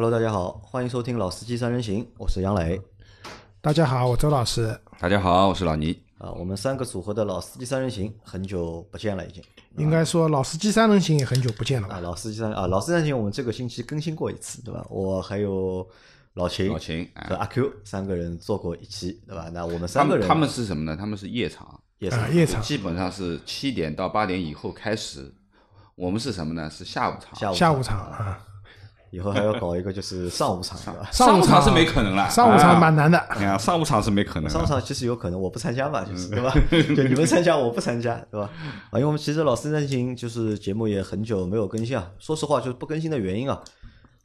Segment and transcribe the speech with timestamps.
[0.00, 2.80] Hello，大家好，欢迎收听《老司机三人行》，我是杨磊。
[3.60, 4.78] 大家好，我周老师。
[5.00, 6.00] 大家好，我是老倪。
[6.18, 9.42] 啊，我们三个组合的老司机三人行很久不见了，已经。
[9.76, 11.98] 应该说，老司机三人行也很久不见了啊。
[11.98, 14.86] 老司机三啊，老司机三人行我们这个星期更新过一次，对吧？
[14.88, 15.84] 我还有
[16.34, 19.50] 老秦、老秦和阿 Q 三个人做过一期，对吧？
[19.52, 20.96] 那我们三个人，他们是什么呢？
[20.96, 25.34] 他们是夜场，夜场，夜场，基本上是七点到八点以后开始。
[25.96, 26.70] 我们是什么呢？
[26.70, 28.44] 是下午场，下午下午场啊。
[29.10, 31.08] 以后还要搞一个就是 上午场，对吧？
[31.10, 33.22] 上午场是没可能了，上午场蛮难的。
[33.34, 36.52] 你看上午场是没可能，上午场其实有可能，我不参加嘛，就是对吧？
[36.70, 38.50] 就你们参加，我不参加，对吧？
[38.90, 42.10] 啊，因为我们其实老司机行就是节目也很久没有更新啊。
[42.18, 43.60] 说实话，就是不更新的原因啊，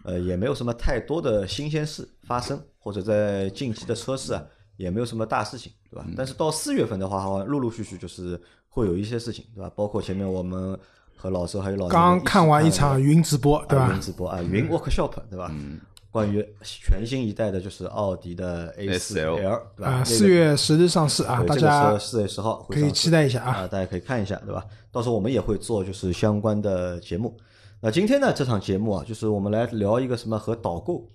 [0.03, 4.43] 呃，也没有什么太多的新鲜事发生，或者在近期的车市啊，
[4.77, 6.05] 也没有什么大事情，对吧？
[6.17, 9.71] 但是到四月份的话，陆陆续续就是会有一些事情，对吧？
[9.75, 10.77] 包括前面我们。
[11.23, 13.89] 和老周还有老刚看完一场云直播，对吧？
[13.93, 15.49] 云直播啊，云 workshop，对吧？
[15.53, 15.79] 嗯。
[16.11, 19.89] 关于全新一代的，就是奥迪的 A 四 L，对吧？
[19.89, 24.63] 啊，四月十日上市啊，大家四月十号可以期待一下啊，大家可以看一下，对吧？
[24.91, 27.35] 到时候我们也会做就是相关的节目。
[27.79, 31.09] 那今天呢，这场节目啊，就是我们来聊一个什么和导购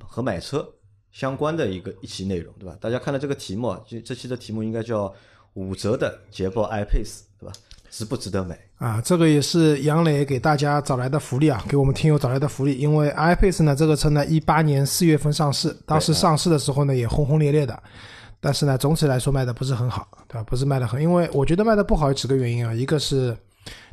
[0.00, 0.66] 和买车
[1.10, 2.74] 相关的一个一期内容，对吧？
[2.80, 5.12] 大家看到这个题目啊，这这期的题目应该叫
[5.54, 7.52] 五折的捷豹 iPace，对吧？
[7.90, 9.00] 值不值得买啊？
[9.04, 12.76] 这个也是杨磊给大家找来的福利啊，给我们听友找来的福利。
[12.78, 17.80] 因为 iPace 呢，这个车呢，一八年四月份上市，当时上市的时候呢，也轰轰烈烈的，
[18.40, 20.44] 但是呢，总体来说卖的不是很好，对吧？
[20.44, 23.36] 不是卖的很，因为我觉得卖的不好有几个原因啊，一个是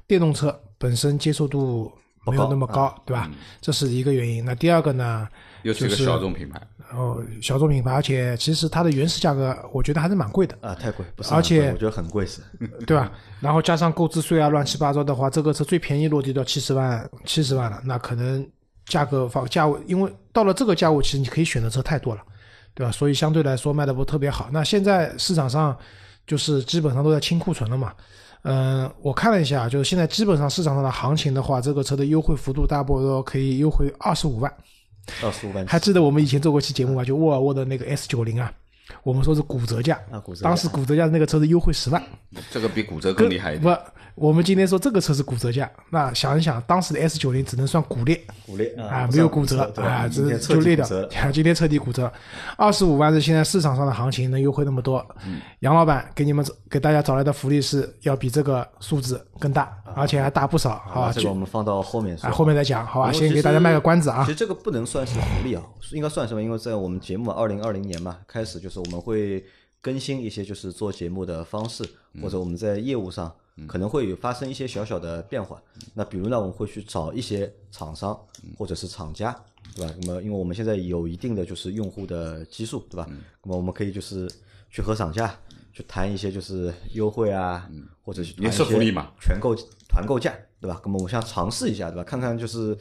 [0.08, 1.92] 电动车本身接受度
[2.26, 3.30] 没有那么高，对吧？
[3.62, 4.44] 这是一个原因。
[4.46, 5.28] 那第二个呢？
[5.64, 6.62] 又是个小众品牌，
[6.94, 12.42] 哦，小众品牌，而且其实它的原始价格，我觉得还是蛮贵的啊，太贵，不是，而且我觉得很贵是，
[12.86, 13.12] 对吧？
[13.40, 18.48] 然后加上购置税啊，乱七八糟的话，这个车最便宜落地到七十万，七十万了，那可能
[18.86, 22.22] 价格方价位，因为到了这个价位，其实你可以选的车太多了，
[22.74, 22.92] 对吧？
[22.92, 24.50] 所以相对来说卖的不特别好。
[24.52, 25.76] 那现在市场上
[26.28, 27.94] 就是基本上都在清库存了嘛，
[28.44, 34.54] 嗯，我看了一下，就是现在基本上市场上的行情的话，这个车的优惠幅度大不多可以优惠二十五万。
[35.22, 37.04] 二十五万，还记得我们以前做过期节目吗？
[37.04, 38.52] 就沃尔沃的那个 S 九零啊。
[39.02, 40.44] 我们说是骨折价啊，骨折。
[40.44, 42.02] 当时骨折价那个车子优惠十万，
[42.52, 43.64] 这个比骨折更厉害一点。
[43.64, 43.82] 不，
[44.16, 50.86] 我们今天说这个车是骨折价，那想一想，当时的 S 九零只能算骨裂，骨裂啊，没有骨折啊，这就裂掉。
[51.34, 52.12] 今天彻底骨折，
[52.56, 55.06] 二十五万是现在市场上的行情，能优惠那么多。
[55.60, 61.12] 杨老板给你们给大家找来的福利是要比这个数字更大，而且还大不少，好吧？
[61.14, 63.12] 这个我们放到后面说，后面再讲，好吧？
[63.12, 64.24] 先给大家卖个关子啊。
[64.24, 65.62] 其实这个不能算是福利啊，
[65.92, 66.42] 应该算什么？
[66.42, 69.44] 因为在我们节目二零二零年嘛，开始就是我们会。
[69.86, 71.88] 更新一些就是做节目的方式，
[72.20, 73.32] 或者我们在业务上
[73.68, 75.62] 可能会有发生一些小小的变化。
[75.94, 78.20] 那比如呢，我们会去找一些厂商
[78.58, 79.40] 或者是厂家，
[79.76, 79.94] 对吧？
[80.02, 83.06] 那么因为我们现在有一定的就是用户的基数，对吧？
[83.44, 84.28] 那么我们可以就是
[84.72, 85.38] 去和厂家
[85.72, 87.70] 去谈一些就是优惠啊，
[88.02, 89.56] 或者是也是福利嘛，全购
[89.88, 90.82] 团购价，对吧？
[90.84, 92.04] 那么我们想尝试一下，对吧？
[92.04, 92.76] 看看就是。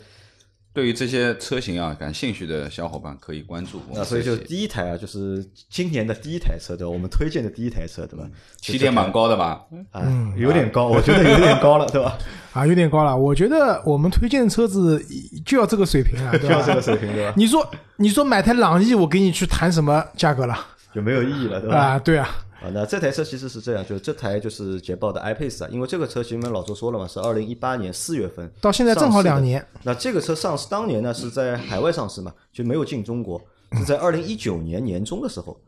[0.74, 3.80] 对于这些车型啊感兴趣的小伙伴可以关注。
[3.92, 6.90] 那所以就第一台啊，就是今年的第一台车对吧？
[6.90, 8.26] 我们推荐的第一台车对吧？
[8.60, 9.62] 起点蛮高的吧？
[9.92, 10.02] 啊，
[10.36, 12.18] 有点高，我觉得有点高了，对吧？
[12.52, 13.16] 啊，有点高了。
[13.16, 15.00] 我觉得我们推荐的车子
[15.46, 17.32] 就要这个水平啊，就要这个水平 对吧？
[17.36, 17.64] 你说
[17.96, 20.58] 你说买台朗逸，我给你去谈什么价格了？
[20.92, 21.76] 就没有意义了，对吧？
[21.76, 22.28] 啊，对啊。
[22.64, 29.64] 啊，那这台车其实是这样，就是这台就是捷豹的 iPace 啊，因为这个车前面老周说了嘛，是二零一八年四月份到现在正好两年。
[29.82, 33.38] 那这个车上市当年呢是在海外上市嘛，就没有进中国，
[33.72, 35.60] 是在二零一九年年中的时候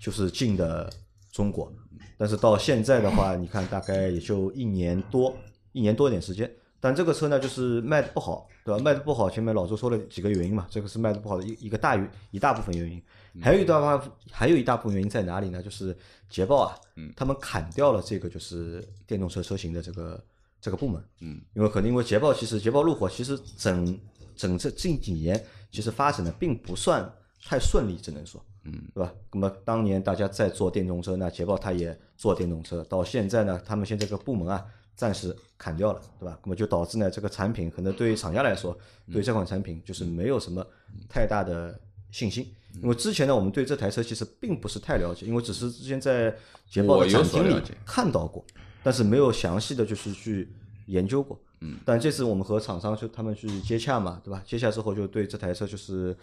[0.00, 0.92] 就是进的
[1.30, 1.72] 中国，
[2.18, 5.32] 但是到现在的话，你看大概也就一年多，
[5.70, 6.50] 一年多点时间。
[6.82, 8.82] 但这个车呢，就是卖的不好，对吧？
[8.82, 13.00] 卖的不好，前面老周说了几个原因嘛，这个是卖的不好的一一个大原一大部分原因。
[13.40, 15.62] 还有一大部还有一大部分原因在哪里呢？
[15.62, 15.96] 就是
[16.28, 16.74] 捷豹啊，
[17.16, 20.24] 他们砍掉了这个就是电动车车型的这个
[20.60, 23.98] 这个部门，嗯，因为可能因为捷豹其实捷豹路虎其实整
[24.34, 27.08] 整这近几年其实发展的并不算
[27.44, 29.12] 太顺利，只能说，嗯，对吧？
[29.32, 34.64] 那么当年大家在做电动车，那捷豹它也做电动车，到现在呢，他们现在这个部门啊
[34.94, 36.38] 暂时砍掉了，对吧？
[36.44, 38.76] 那么就导致呢这个产品可能对于厂家来说，
[39.10, 40.66] 对这款产品就是没有什么
[41.08, 42.54] 太大的信心。
[42.80, 46.32] 因为之前呢，我们对这台车其实并不是太了解，因为只是之前在
[46.70, 48.44] 捷豹的展厅里看到过，
[48.84, 50.48] 但是没有详细的就是去
[50.86, 51.36] 研究过。
[51.58, 51.78] 嗯。
[51.84, 54.40] 但这次我们和厂商就他们去接洽嘛，对吧？
[54.46, 56.16] 接洽之后就对这台车就是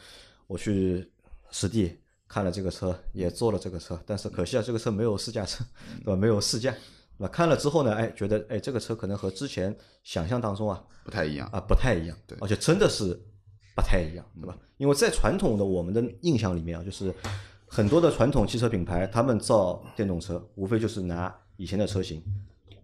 [0.47, 1.05] 我去
[1.51, 1.93] 实地
[2.29, 5.65] 看了这个车，也坐了这个车，但是可惜啊，这个车没有试驾车，
[5.99, 6.15] 对吧？
[6.15, 6.73] 没有试驾。
[7.17, 9.75] 那看了之后呢，哎，觉得哎，这个车可能和之前
[10.05, 12.17] 想象当中啊不太一样啊，不太一样。
[12.25, 12.37] 对。
[12.39, 13.19] 而且真的是。
[13.77, 14.57] 不太一样，对吧？
[14.77, 17.13] 因为在传统的我们的印象里面啊，就是
[17.67, 22.23] 很多的传统汽车品牌，他们造电动车，无非就是拿以前的车型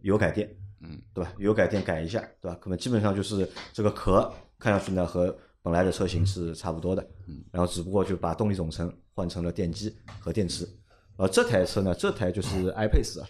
[0.01, 1.33] 油改电，嗯，对吧？
[1.39, 2.55] 油改电改一下，对吧？
[2.61, 10.69] 可能基本上就是这个壳看上去呢和本来的车型是差不多的，嗯，然后只不过就把动力总成换成了电机和电池。
[11.15, 13.27] 而这台车呢，这台就是 iPace 啊，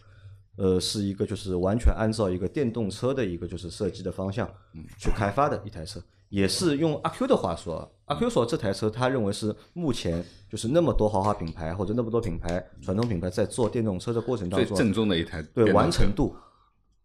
[0.56, 4.50] 呃，是一个就是完全按照一个电动车的一个就是设计的方向
[4.98, 6.02] 去开发的一台车，
[6.34, 16.36] 也是用阿 Q 的话说，阿 Q 说这台车他认为是目前就是那么多豪华品牌或者那么多品牌传统品牌在做电动车的过程当中，最正宗的一台对完成度，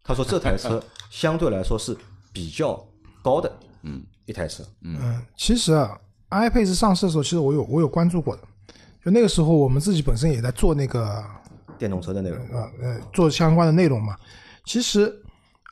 [0.03, 1.95] 他说这台车 相对来说是
[2.33, 2.83] 比较
[3.21, 3.51] 高的，
[3.83, 5.95] 嗯，一台车，嗯，其实啊
[6.31, 8.41] ，iPace 上市的时候，其实我有我有关注过的。
[9.05, 11.23] 就那个时候，我们自己本身也在做那个
[11.77, 14.17] 电动车的内容，呃呃做相关的内容嘛。
[14.65, 15.21] 其实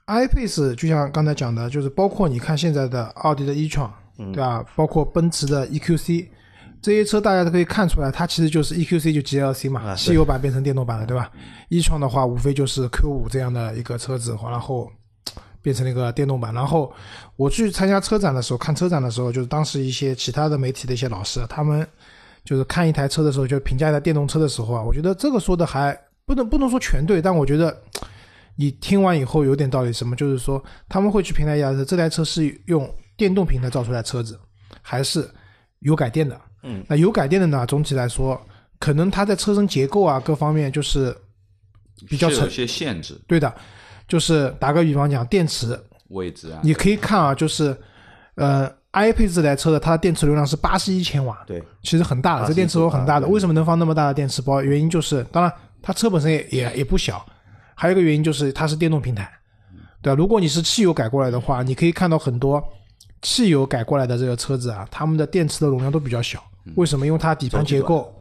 [0.07, 4.65] iPace 就像刚才讲的，就是包括你看现在的奥迪的 e-tron，对吧？
[4.75, 6.27] 包括奔驰的 EQC
[6.81, 11.29] 这些车，大家都可以看出来，它其实就是 EQC 就 GLC 嘛，啊汽油版变成电动版了，对吧
[11.69, 14.89] ？e-tron 的话，无非就是 Q 五这样的一个车子，然后
[15.61, 16.53] 变成了一个电动版。
[16.53, 16.93] 然后
[17.35, 21.85] 我去参加车展的时候，看车展的时候，就是当时一些其他的媒体的一些老师，他们
[22.45, 27.75] 就是看一台车的时候，就评价一台电动车的时候啊，我觉得这个说的还不能不能说全对，但我觉得
[28.57, 29.93] 你听完以后有点道理。
[29.93, 30.15] 什么？
[30.15, 34.37] 就是说他们会去评价一下这台车是用电动平台造出来的车子，
[34.81, 35.25] 还是
[35.79, 36.39] 有改电的？
[36.63, 38.39] 嗯，那有改电的呢，总体来说，
[38.79, 41.15] 可能它在车身结构啊各方面就是
[42.09, 43.53] 比较有一些限制对的。
[44.07, 45.77] 就是打个比方讲，电池
[46.11, 47.75] 位置啊，你可以看啊，就是
[48.35, 53.27] 呃，iPace 这台车的它的电池流量是八十一千瓦，对，其实很大的，这电池包很大的。
[53.27, 54.61] 为什么能放那么大的电池包？
[54.61, 55.51] 原因就是，当然
[55.81, 57.25] 它车本身也也也不小，
[57.79, 59.31] 还有一个原因就是它是电动平台，
[60.01, 60.17] 对吧？
[60.17, 62.61] 如果你是汽油改过来的话，你可以看到很多
[63.21, 66.43] 汽油改过来的这个车子啊，它们的电池的容量都比较小。
[66.73, 67.05] 为什么？
[67.05, 68.11] 因为它底盘结构，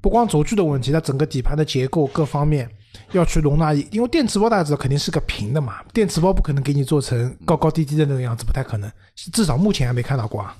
[0.00, 2.66] 不光轴距的问题，它整个底盘的结构各方面
[3.12, 10.56] 要去容纳，因为电池包大家知道肯定是个平的嘛，电池包不可能给你做成高高低低的那个样子，不太可能，至少目前还没看到过啊。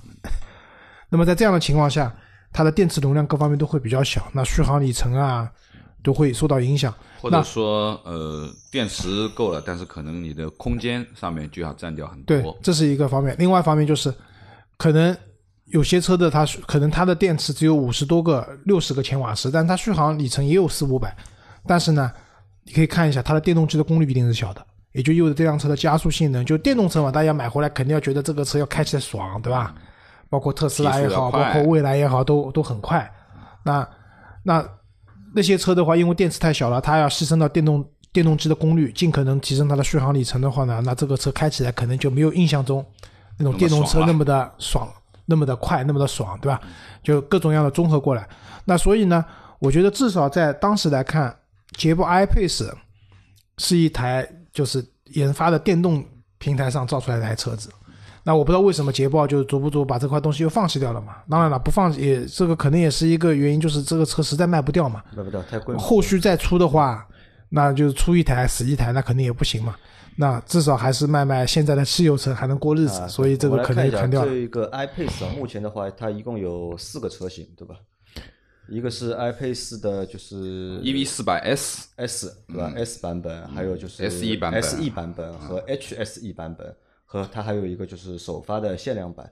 [1.08, 2.14] 那么在这样的情况下，
[2.52, 5.50] 它的电池容量各方面都会比较小，那续航里程啊
[6.02, 6.92] 都会受到影响。
[7.20, 13.34] 或者说呃电池够了，但是可能你的空间上面就要占掉很对多，，这是一个方面。
[13.38, 14.14] 另外一方面就是，
[14.76, 15.16] 可能
[15.64, 21.16] 有些车的它可能它的电池只有五十多个、六十个千瓦时，但它续航里程也有四五百。
[21.66, 22.10] 但是呢，
[22.64, 29.74] 你可以看一下它的电动机的功率一定是小的，也就意味着这辆车的加速性能，就电动车嘛，大家买回来肯定要觉得这个车要开起来爽，对吧？
[30.30, 33.10] 包括特斯拉也好，包括蔚来也好，都都很快。
[33.64, 33.86] 那
[34.42, 34.64] 那
[35.34, 42.84] 那些车的话，因为电池太小了，它要牺牲到电动电动机的功率，尽可能提升它的续航里程的话呢，那这个车开起来可能就没有印象中
[43.36, 44.88] 那种电动车那么的爽，
[45.26, 46.60] 那么的快，那么的爽，对吧？
[47.02, 48.28] 就各种样的综合过来。
[48.64, 49.25] 那所以呢，
[49.58, 51.34] 我觉得至少在当时来看，
[51.76, 52.70] 捷豹 iPace
[53.58, 56.04] 是一台就是研发的电动
[56.38, 57.70] 平台上造出来的一台车子。
[58.28, 61.16] 那我不知道为什么捷豹就逐步逐步把这块东西又放弃掉了嘛？
[61.30, 65.02] 当然了，不放也这个可能也是一个原因，就是这个车实在卖不掉嘛。
[65.16, 65.80] 卖不掉太贵了。
[65.80, 67.08] 后续再出的话，
[67.48, 69.75] 那就是出一台死一台，那肯定也不行嘛。
[70.19, 74.31] 那至少还是卖卖现在的汽油车还能过日子，啊所以这个可能我来看一下就砍掉了。
[74.31, 77.76] 这个 iPace 啊，目前的话，它一共有四个车型，对吧？
[78.69, 86.76] 一个是 iPace 的，就是 EV 四百 S S 对吧？S 版本，还有就是 SE 版本 SE 版本和 HSE 版本，
[87.10, 89.29] 和它还有一个就是首发的限量版。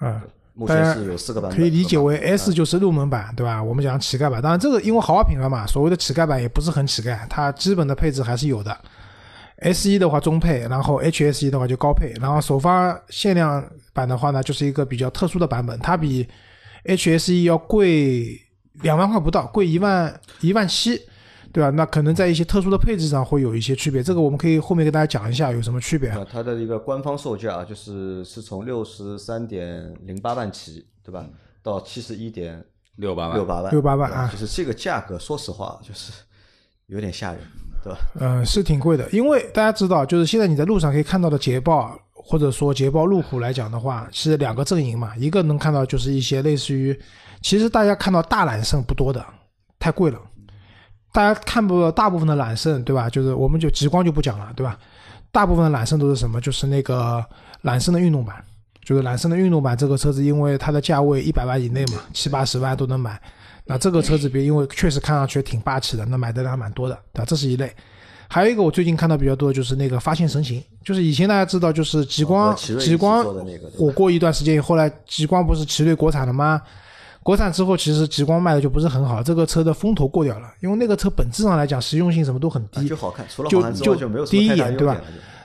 [0.00, 0.20] 嗯，
[0.52, 3.62] 目前是有四个版本，可以理解为 S 就是入门版，对吧？
[3.62, 8.76] 我们讲乞丐版，当然这个因为豪华品牌嘛，所谓的乞丐版也不是很乞丐，它基本的配置还是有的。
[9.58, 16.26] S 一的话中配，然后 HS 一的话就高配，然后首发限量版的话呢，就是一个比较特殊的版本，它比
[16.84, 18.40] HS 一要贵
[18.80, 20.98] 两万块不到，贵一万一万七，
[21.52, 21.70] 对吧？
[21.70, 26.08] 那可能在一些特殊的配置上会有一些区别，这个我们可以后面给大家讲一下有什么区别。
[26.10, 31.26] 啊，它的一个官方售价就是是从六十三点零八万起，对吧？
[31.62, 32.64] 到七十一点
[32.96, 36.12] 六八万六八万，六八万啊就是这个价格，说实话就是
[36.86, 37.40] 有点吓人，
[37.82, 37.98] 对吧？
[38.20, 45.16] 嗯，是挺贵的，因为大家知道，就是现在你在路上可以看到的捷豹，或者说捷豹路虎来讲的话，是两个阵营嘛。
[45.16, 46.98] 一个能看到就是一些类似于，
[47.42, 49.24] 其实大家看到大揽胜不多的，
[49.78, 50.18] 太贵了。
[51.12, 53.10] 大家看不到大部分的揽胜，对吧？
[53.10, 54.78] 就是我们就极光就不讲了，对吧？
[55.32, 56.40] 大部分的揽胜都是什么？
[56.40, 57.24] 就是那个
[57.62, 58.36] 揽胜的运动版，
[58.84, 63.20] 就是揽胜的运动版这个车子，因为它的价位一百万以内嘛，七八十万都能买。
[63.64, 67.24] 那这个车子别因为确实看上去挺霸气的，那买的人还蛮多的，对吧？
[67.24, 67.72] 这是一类。
[68.28, 73.24] 还有一个我最近看到比较多的就是那个发现神行，就是以前大家知道就是极光，极光
[73.76, 76.62] 火过一段时间以，后来极光不是奇瑞国产了吗？
[77.22, 84.96] 国产之后，其实极光卖的就不是很好，这个车的风头过掉了，因为那个车本质上来讲实用性什么都很低，啊就好看，除了就好看之外就没有第一眼对吧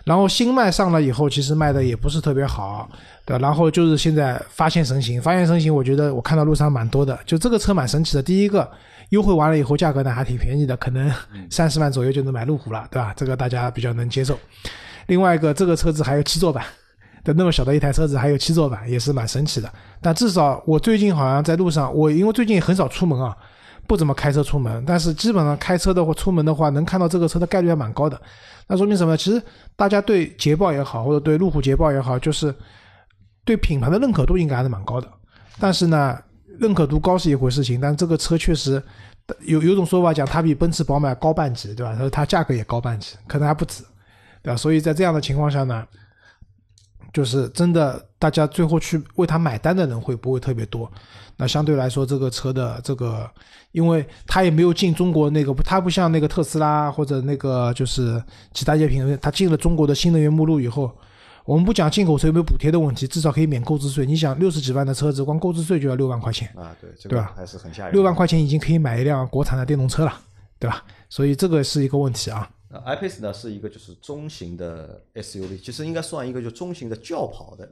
[0.06, 2.88] 然后新迈上了以后，其实卖的也不是特别好，
[3.26, 3.42] 对吧。
[3.42, 8.22] 然后就是现在发现神行，发现神行，我觉得我看到路上蛮多的，就这个车蛮神奇的。
[8.22, 8.70] 第一个
[9.10, 11.12] 优惠完了以后，价格呢还挺便宜的，可能
[11.50, 13.14] 三十万左右就能买路虎了，对吧？
[13.18, 14.38] 这个大家比较能接受。
[15.08, 16.64] 另外一个，这个车子还有七座版，
[17.26, 19.70] 的那么小的一台车子还有七座版，也是蛮神奇的。
[20.00, 23.36] 但至少我最近好像在路上，我因为最近很少出门啊，
[23.88, 28.18] 不怎么开车出门，但是基本上开车的话，出门的话，能看到这个车的概率还蛮高的。
[28.68, 29.18] 那说明什么？
[29.18, 29.42] 其实
[29.76, 32.54] 大家对捷豹也好，或者对路虎捷豹也好，就是
[33.44, 35.08] 对品牌的认可度应该还是蛮高的。
[35.60, 36.18] 但是呢，
[36.60, 38.82] 认可度高是一回事情，但这个车确实
[39.42, 41.96] 有有种说法讲，它比奔驰、宝马高半级，对吧？
[41.98, 43.84] 它它价格也高半级，可能还不止，
[44.44, 44.58] 对吧？
[44.58, 45.86] 所以在这样的情况下呢，
[47.16, 50.92] 就是真的大家最后去为它买单的人会不会特别多？
[51.38, 53.26] 那相对来说，这个车的这个，
[53.72, 58.22] 因为它也没有进中国那个，它不像那个特斯拉或者那个就是
[58.54, 60.94] 其他一些品牌，它进了中国的新能源目录以后，
[61.46, 64.06] 我们不讲进口车有没有补贴的问题，至少可以免购置税。
[64.06, 67.94] 你想六十几万的车子，光购置税就要六万块钱，啊，对，这对吧个还是很吓人。
[67.94, 70.14] 六万块钱已经可以买一辆国产的电动车了，
[70.60, 70.84] 对吧？
[71.08, 72.50] 所以这个是一个问题啊。
[72.86, 77.72] 那 iPace 呢是一个就是中型的 SUV，其实应该算一个就中型的轿跑的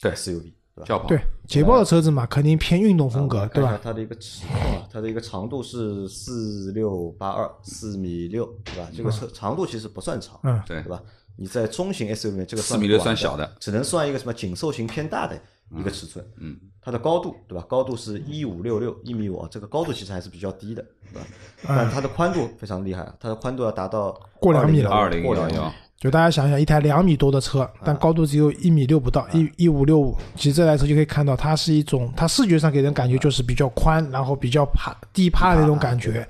[0.00, 0.84] 对 SUV，对吧？
[0.86, 3.78] 轿跑对，捷豹的车子嘛，肯定偏运动风格，对吧？
[3.82, 8.90] 它的一个尺寸啊，它的一个长度是四六八二，四米六，对吧？
[8.96, 11.02] 这个车长度其实不算长，嗯对对吧？
[11.40, 15.40] 你在中型 SUV 里面，这个四米六算小的，只能算一个什么紧凑型偏大的
[15.74, 16.22] 一个尺寸。
[16.38, 17.64] 嗯，它的高度对吧？
[17.66, 21.26] 高度是一五六六一米五，啊这个高度其实还是比较低的，对吧？
[21.66, 30.14] 但它的宽度非常厉害啊，它的宽度要达到嗯过两米了二零过两米幺幺，就大家想想，一台两米多的车，但高度只有一米六不到，一一五六五。
[30.36, 36.28] 其实这台车就可以看到，它是一种，它视觉上给人感觉就是比较宽，然后比较趴低趴的那种感觉，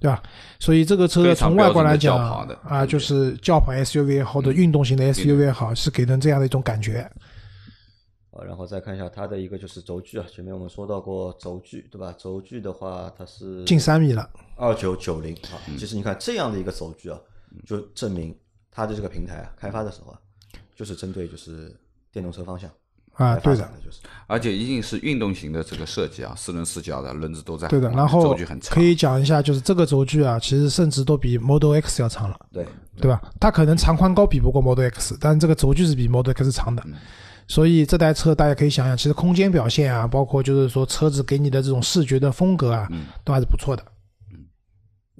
[0.00, 0.22] 对吧？
[0.58, 2.16] 所以这个车从外观来讲
[2.62, 7.00] 啊，就是轿跑 SUV 也好或者运动型的 SUV 也好，是给人这样的一种感觉。
[8.30, 12.14] 啊，然后再看一下它的一个就是轴距啊，前面我们说到过轴距对吧？
[12.16, 15.58] 轴距的话，它是近三米了，二九九零啊。
[15.68, 17.18] 嗯其实你看这样的一个轴距啊，
[17.66, 18.36] 就证明
[18.70, 20.20] 它的这个平台啊，开发的时候啊，
[20.76, 21.74] 就是针对就是
[22.12, 22.70] 电动车方向
[23.18, 23.70] 啊，对的
[24.26, 27.88] 而且一定是运动型的这个设计啊，四轮四角的轮子都在，对的。
[27.90, 32.36] 然后轴距很长可，以讲一下，就是这个轴距啊，其实甚至都比 Model X 要长了。
[32.52, 32.66] 对
[33.00, 33.22] 对吧？
[33.40, 36.84] 它可能长宽高比不过 Model X，但是这个轴距是比 Model X 长的，
[37.46, 42.86] 所以这台车大家可以想想，其实空间表现啊，包括就是说车子给你的这种视觉的风格啊，
[43.24, 43.82] 都还是不错的。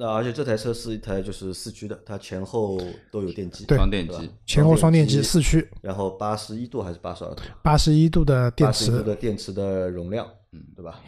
[0.01, 2.79] 那而且这台车是一台就是四驱的，它前后
[3.11, 7.43] 都有电机，对双电机，前后双电机四驱，然后八十一度还是八十二度？
[7.65, 11.01] 八十一度的电八十一度池，的电池的容量，嗯，对吧？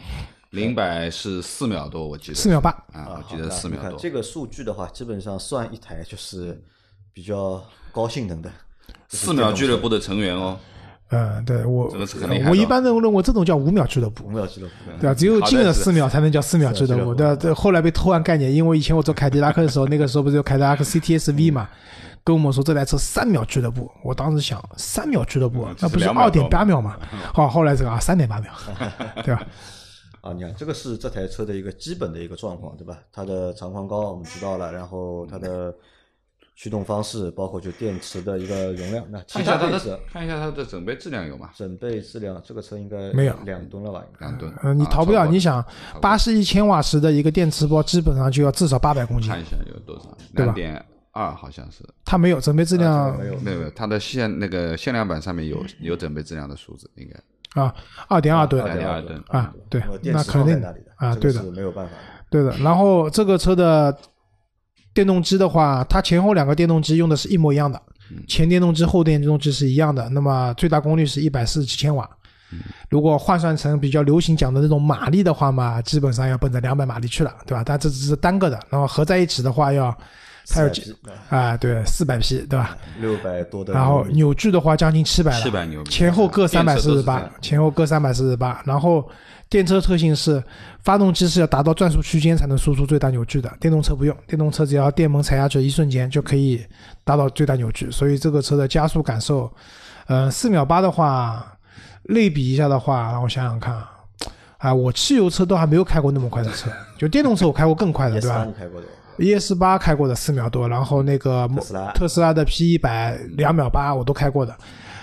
[0.49, 2.69] 零百是四秒多，我记得四秒八。
[2.91, 3.83] 啊，我记得四秒多。
[3.83, 6.61] 那你看这个数据的话，基本上算一台就是
[7.13, 8.51] 比较高性能的
[9.07, 10.59] 就是四秒俱乐部的成员哦，
[11.11, 11.93] 嗯，对我
[12.49, 14.73] 我一般认认为这种叫五秒俱乐部，五秒俱乐部。
[14.99, 15.13] 对吧？
[15.13, 17.35] 只有进了四秒才能叫四秒俱乐部，对吧？
[17.35, 21.69] 这后来被偷换概念，因为以前我做凯迪拉克的时候， 那个时候不是有凯迪拉克 CTS-V 嘛，
[22.23, 26.97] 跟我们说这台车三秒俱乐部，我当时想三秒俱乐部嗯那不是二点八秒嘛？
[27.33, 28.51] 好，后来这个啊三点八秒，
[29.23, 29.45] 对吧？
[30.21, 32.99] 啊，你看这个是这台车的一个基本的一个状况，对吧？
[33.11, 35.73] 它的长宽高我们知道了，然后它的
[36.61, 41.49] 驱动方式，包括就电池的一个容量，那其看一下它的，看一下它的整备质量有吗？
[41.55, 44.03] 整备质量，这个车应该没有两吨了吧？
[44.19, 44.53] 两吨。
[44.61, 45.65] 嗯，你啊逃不掉，超过你想
[45.99, 50.15] 八十一千瓦时的一个电池包，基本上就要至少八百公斤看，一下有多少？
[50.35, 57.73] 对吧两点二好像是，它没有整备质量没有没有没有，它的限那个限量版上面有有整备质量的数字，应该啊，
[58.07, 61.93] 二点二吨2.22.2吨啊，对那肯定的啊，对的，没有办法。
[62.29, 63.93] 对的，然后这个车的
[64.93, 67.81] 电动机的话，它前后两个电动机用的是一模一样的，
[68.27, 70.09] 前电动机后电动机是一样的。
[70.09, 72.09] 那么最大功率是一百四十七千瓦。
[72.89, 77.63] 如果换算成比较流行讲的那种马力的话嘛，基本上要奔着两百马力去了，对吧？
[77.65, 79.97] 但这只是单个的，然后合在一起的话要
[80.49, 80.95] 它有400几
[81.29, 82.75] 啊，对，四百匹，对吧？
[82.99, 88.61] 六百多的然后扭矩的话将近七百了，700牛米前后各三百四十八前后各三百四十八。
[88.65, 89.07] 然后
[89.51, 90.41] 电车特性是，
[90.79, 96.65] 发动机是要达到转速区间才能输出最大扭矩的，电动车不用，电动车只要电门踩下去一瞬间就可以
[97.03, 99.51] 达到最大扭矩，所以这个车的加速感受，
[100.07, 101.45] 呃，四秒八的话，
[102.03, 103.91] 类比一下的话，让我想想看啊。
[104.57, 108.45] 啊，我汽油车都还没有开过那么快的车，就电动车我开过更快的， 对吧，S 八？
[108.45, 114.55] 你开过的吧？ES 八开过的四秒多，然后那个特斯拉特斯拉的 P 一百两秒八我都开过的。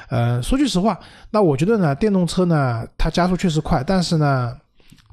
[0.08, 0.98] 呃，说句实话，
[1.30, 4.56] 那我觉得呢，电动车呢，它加速确实快，但是呢，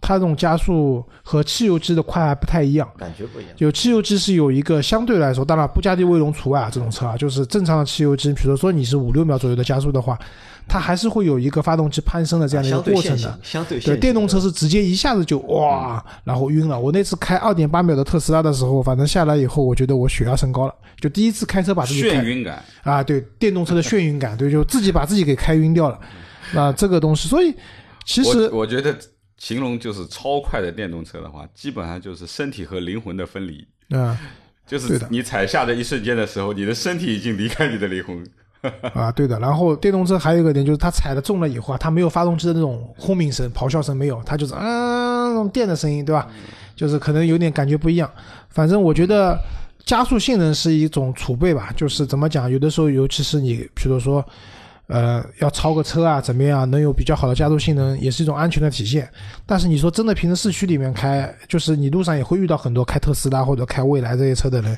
[0.02, 2.90] 它这种加速和汽油机的快还不太一样。
[2.98, 3.52] 感觉不一样。
[3.56, 10.18] 就汽油机是有一个相对来说，当然布加迪威龙除外啊，这种车啊，就是正常的汽油机，比如说你是五六秒左右的加速的话，
[10.68, 16.80] 它还是会有一个发动机攀升的这样的一个过程的。，相对线对，性电动车是直接一下子就哇，然后晕了。
[16.80, 26.00] 我那次开二点八秒的特斯拉的时候，反正下来以后，我觉得我血压升高了，就第一次开车把自己眩晕感，啊，对，电动车的眩晕感，对，就自己把自己给开晕掉了。
[26.54, 27.54] 那，这个东西，所以
[28.06, 28.96] 其实我我觉得
[29.38, 33.68] 形容就是超快的电动车的话，基本上就是身体和灵魂的分离。
[33.96, 34.18] 啊
[34.68, 38.26] 就是你踩下的一瞬间的时候，你的身体已经离开你的灵魂。
[38.94, 39.40] 啊，对的。
[39.40, 46.28] 然后电动车还有一个点就是它踩的重了以后啊，它没有发动机的那种轰鸣声、咆哮声没有，它就是嗯那种电的声音，对吧？
[46.76, 48.10] 就是可能有点感觉不一样。
[48.50, 49.38] 反正我觉得
[49.86, 54.24] 加速性能是一种储备吧，就是怎么讲，有的时候尤其是你比如说。
[54.88, 59.10] 呃，要超个车啊，怎么样能有比较好的加速性能，也是一种安全的体现。
[59.46, 64.78] 但是你说真的，平时市区里面开，就是你路上也会遇到很多开特斯拉或者开蔚来这些车的人，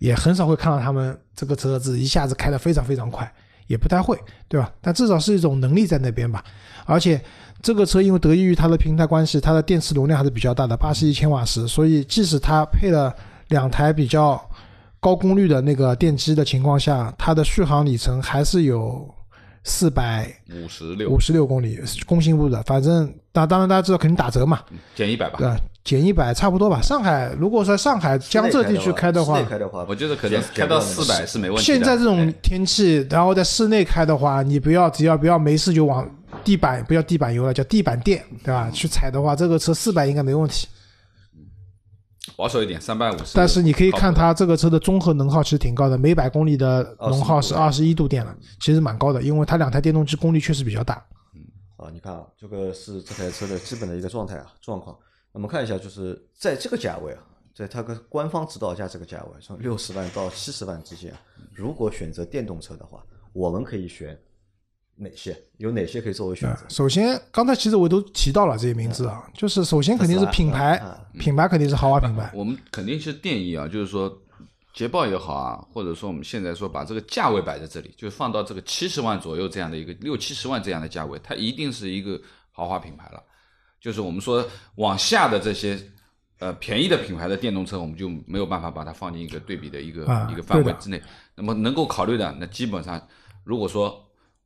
[0.00, 3.32] 也很少会看到他们这个车子一下子开得非常非常快，
[3.68, 4.18] 也不太会，
[4.48, 4.72] 对吧？
[4.80, 6.42] 但至少是一种能力在那边吧。
[6.84, 7.20] 而且
[7.62, 13.14] 这个车因为得益于它的平台关系，它的电池容量还是比较大的，八十一千瓦时，所以即使它配了
[13.48, 14.42] 两台比较
[14.98, 19.08] 高功率的那个电机的情况下，它的续航里程还是有
[19.64, 22.62] 四百五十六五十六公里，工信部的。
[22.62, 24.60] 反正那当然大家知道肯定打折嘛，
[24.94, 25.56] 减一百吧对，吧？
[25.82, 26.80] 减一百差不多吧。
[26.82, 31.26] 上海如果说上海江浙地区开的话开的话，我觉得可能减开到四百。
[31.26, 31.64] 是没问题。
[31.64, 36.08] 现在这种哎天气，然后在室内开的话，你不要只要不要没事就往
[36.44, 38.70] 地板不要地板油了，叫地板垫，对吧？
[38.70, 40.68] 去踩的话，这个车四百应该没问题。
[42.36, 43.32] 保守一点，三百五十。
[43.34, 51.04] 但是你可以看它这个车的综合能耗其实挺高的，每百公里的能耗是二十一度电了，其实蛮高的，因为它两台电动机功率确实比较大。
[51.34, 51.40] 嗯
[51.76, 54.96] 啊，你看啊，这个是这台车的基本的一个状态啊状况。
[55.32, 57.22] 那么看一下，就是在这个价位啊，
[57.54, 61.18] 在它的官方指导价这个价位，从六十万到七十万之间啊，
[61.52, 64.18] 如果选择电动车的话，我们可以选
[64.96, 65.36] 哪些？
[65.58, 66.64] 有哪些可以作为选择？
[66.68, 70.80] 首先，刚才其实我都提到了这些名字啊，就是首先肯定是品牌
[71.18, 72.30] 品牌肯定是豪华品牌。
[72.34, 74.16] 我们肯定是建议啊，就是说
[74.72, 83.22] 捷豹也好啊，或者说我们现在说把这个价位摆在这里，就是放到这个七十万左右这样的一个六七十万这样的价位，它一定是一个豪华品牌了。
[83.80, 85.78] 就是我们说往下的这些
[86.38, 91.02] 呃便宜的品牌的电动车，我们就没有办法把它放进一个对比的一个、啊一个范围之内。
[91.34, 93.00] 那么能够考虑的，那基本上
[93.44, 94.02] 如果说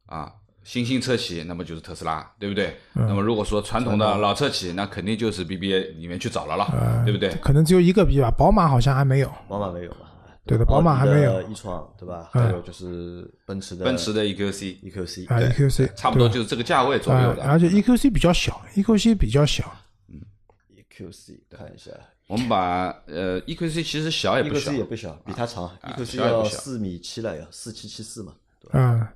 [0.09, 0.33] 啊。
[0.65, 2.77] 新兴车企，那么就是特斯拉，对不对？
[2.95, 7.31] 嗯那么如果说传统的老车企，那肯定就是 BBA 里面去找了了，对不对？
[7.37, 9.33] 可能只有一个 B 吧，宝马好像还没有。
[9.49, 10.01] 宝马没有吧？
[10.45, 12.29] 对的宝马还没有奥迪的 e 创对吧？
[12.35, 17.43] 嗯还有就是奔驰的奔驰的 EQC EQC 啊 EQC 差不多就是这个价位左右啊，的。
[17.45, 19.75] 而且 EQC 比较小，EQC 比较小，
[20.09, 20.21] 嗯
[20.77, 21.91] EQC 看一下
[22.27, 28.35] 我们把呃 EQC 其实小也不小，EQC，也不小，比它长啊，EQC 要四米七了，要四七七四嘛。
[28.73, 29.07] 嗯，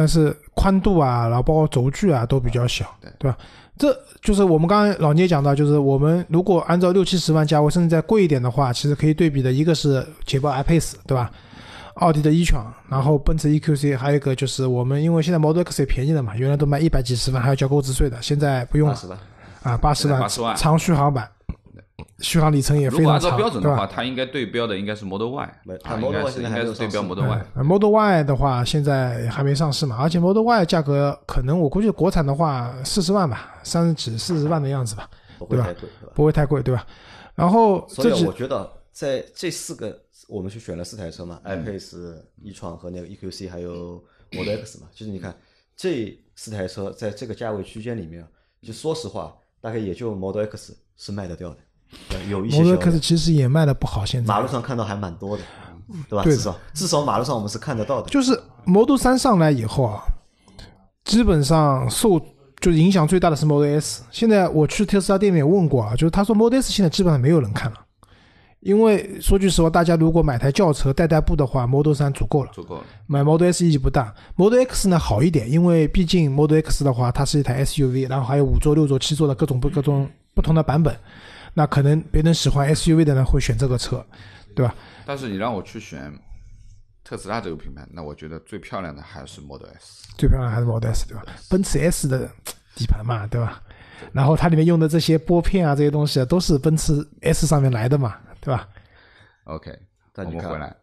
[0.00, 3.12] 但是宽度啊，然后包括轴距啊都比较小，对。
[3.18, 3.36] 对吧？
[3.76, 11.30] 这就是我们刚刚老聂讲到，就是我们如果按照六七十万价位，甚至再贵一点的话，其实可以对比的一个是捷豹 i-Pace，对吧？
[11.96, 18.94] 奥迪的 e 闯，然后奔驰 EQC，还有一个就是我们因为现在 Model X 也便宜了嘛，原来都卖一百几十万，还要交购置税的，现在不用了。
[18.94, 19.18] 八十万，
[19.62, 20.56] 啊，八十万，80万。
[20.56, 21.28] 长续航版，
[22.20, 27.46] 续航里程也如果按照非常长，对吧标准的话，它应该对标的应该是 Model Y，，Model 应 Y 该是现在还应该是对标没有上市 Model Y。
[27.54, 35.08] 呃 Model Y 的话，现在还没上市嘛，而且 Model Y 价格可能我估计国产的话四十万吧，三十几四十万的样子吧，
[35.38, 36.86] 不会对吧太贵，不会太贵，对吧？
[37.34, 44.88] 然后所以这我觉得在这四个，我们去选了四台车嘛，iPace、e 创和那个 EQC 还有 Model X 嘛。
[44.92, 45.34] 就是你看
[45.76, 48.26] 这四台车在这个价位区间里面，
[48.62, 51.62] 就说实话，大概也就 Model X 是卖得掉的，对
[52.28, 55.42] 有一些 Model X 其实也卖的不好，现在马路上看到还蛮多的，
[56.08, 56.24] 对吧？
[56.24, 58.08] 对至少至少马路上我们是看得到的。
[58.10, 60.02] 就是 Model 3上来以后啊，
[61.04, 62.18] 基本上受
[62.60, 64.02] 就是影响最大的是 Model S。
[64.10, 67.78] 现在我去特斯拉店里面问过啊，就是他说 Model S 现在基本上没有人看了，
[68.60, 72.50] 因为说句实话，大家如果买台轿车代代步的话，Model 三足够了。
[72.52, 72.82] 足够了。
[73.06, 80.94] 买 Model S 意义不大，Model X 呢好一点，因为毕竟 Model X 的话，它是一台 SUV，然后还有五座、六座、七座的各种不各种不同的版本，
[81.54, 84.04] 那可能别人喜欢 SUV 的呢会选这个车，
[84.54, 84.74] 对吧？
[85.04, 86.12] 但是你让我去选
[87.02, 90.08] 特斯拉这个品牌，那我觉得最漂亮的还是 Model S。
[90.16, 91.24] 最漂亮还是 Model S 对吧？
[91.48, 92.30] 奔驰 S 的
[92.74, 93.62] 底盘嘛，对吧？
[94.12, 98.68] 然后它里面用的这些拨片啊这些东西啊，都是奔驰 S 上面来的嘛，对吧
[99.44, 99.76] ？OK，
[100.12, 100.74] 但你们回来，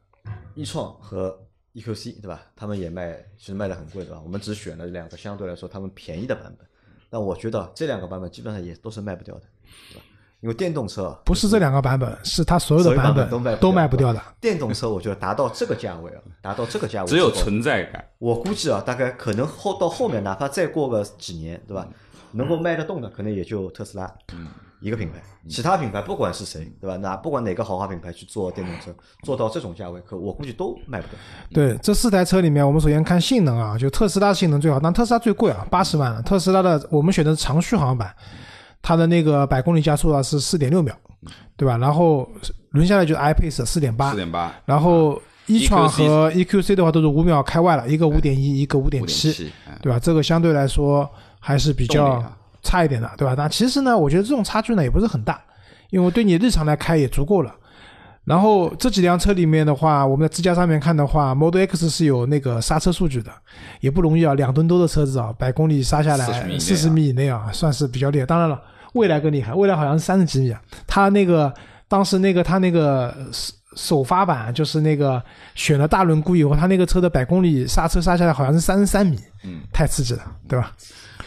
[0.53, 1.35] 一创和
[1.73, 2.41] EQC 对吧？
[2.55, 4.21] 他们也卖，其实卖的很贵对吧？
[4.23, 6.67] 我们只选了两个相对来说他们便宜的版本，
[7.09, 9.43] 但我觉得这两个版本基本上也都是卖不掉的，
[9.93, 10.05] 对吧？
[10.41, 14.21] 因为电动车啊不是这两个版本，是它所有的版本都卖不都掉卖不掉的。
[14.39, 18.05] 电动车，我觉得达到这个价位啊，达到这个价位只有存在感。
[18.19, 21.87] 我估计啊，大概可能后到后面，哪怕再过个几年，对吧？
[22.31, 24.47] 能够卖得动的，可能也就特斯拉，嗯，
[24.81, 25.15] 一个品牌，
[25.49, 26.97] 其他品牌不管是谁，对吧？
[26.97, 31.17] 那不管哪个豪华品牌去做电动车，做到这种价位，可我估计都卖不掉。
[31.51, 36.21] 对，这四台车里面，我们首先看性能啊，就特斯拉性能最好，但特斯拉最贵啊，八十万了。
[36.21, 38.13] 特斯拉的我们选的是长续航版，
[38.87, 40.95] 它的那个百公里加速啊是四点六秒，
[41.57, 41.77] 对吧？
[41.77, 42.25] 然后
[42.69, 49.99] 轮下来就是 iPace 四点八四，点八，然后一创和 EQC 的话都是五秒开外了，一个五点一，一个五点七，对吧？
[49.99, 51.05] 这个相对来说
[51.37, 52.23] 还是比较
[52.63, 53.35] 差一点的，对吧？
[53.37, 55.37] 但其实呢，我觉得这种差距呢也不是很大，
[55.89, 57.53] 因为对你日常来开也足够了。
[58.23, 63.29] 然后这几辆车里面的话，我们在支架上面看的话，Model X 是有那个刹车数据的，
[63.81, 68.25] 也不容易啊，两吨多的车子啊，百公里刹下40米以来四十米以内啊，算是比较厉害。
[68.25, 68.61] 当然了，
[68.93, 71.53] 蔚来更厉害，未来好像是三十几米啊，它那个
[71.87, 75.21] 当时那个它那个首首发版就是那个
[75.53, 80.73] 选了大轮毂以后，它那个车的百公里刹车刹下来好像是三十三米，嗯，太刺激了，对吧？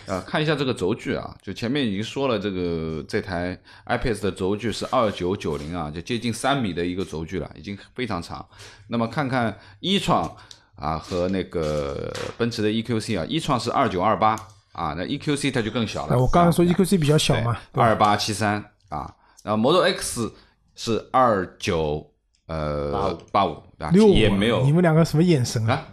[0.09, 8.45] 啊，看一下这个轴距啊，就前面已经说了，这个这台 iPace 的轴距是二九九零啊，就接近三米的一个轴距了，已经非常长。
[8.89, 10.29] 那么看看一创
[10.75, 14.37] 啊和那个奔驰的 EQC 啊，一创是二九二八
[14.73, 16.15] 啊，那 EQC 它就更小了。
[16.15, 20.33] 呃我刚才说啊 EQC 比较小嘛，二八七三啊，然后 Model X
[20.75, 22.11] 是二九
[22.47, 23.91] 呃八五，对吧？
[23.91, 25.87] 六五也没有你们两个什么眼神啊？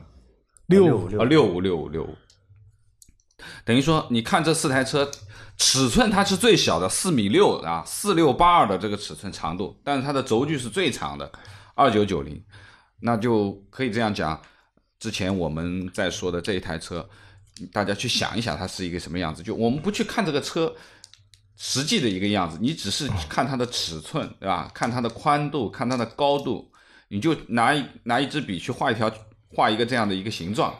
[0.67, 2.15] 六五啊，六五六五六五，
[3.63, 5.09] 等于说，你看这四台车
[5.57, 11.31] 尺寸，它是最小的四米六啊，四六八二的这个尺寸长度，但是它的轴距是最长的，
[11.73, 12.43] 二九九零，
[12.99, 14.39] 那就可以这样讲。
[14.99, 17.07] 之前我们在说的这一台车，
[17.71, 19.41] 大家去想一想，它是一个什么样子？
[19.43, 20.75] 就我们不去看这个车
[21.55, 24.69] 实际的一个样子，你只是看它的尺寸，对吧？
[24.73, 26.71] 看它的宽度，看它的高度，
[27.07, 29.11] 你就拿一拿一支笔去画一条，
[29.49, 30.77] 画一个这样的一个形状，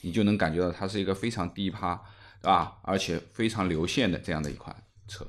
[0.00, 1.94] 你就能感觉到它是一个非常低趴，
[2.42, 2.76] 对吧？
[2.82, 4.74] 而且非常流线的这样的一款
[5.06, 5.26] 车。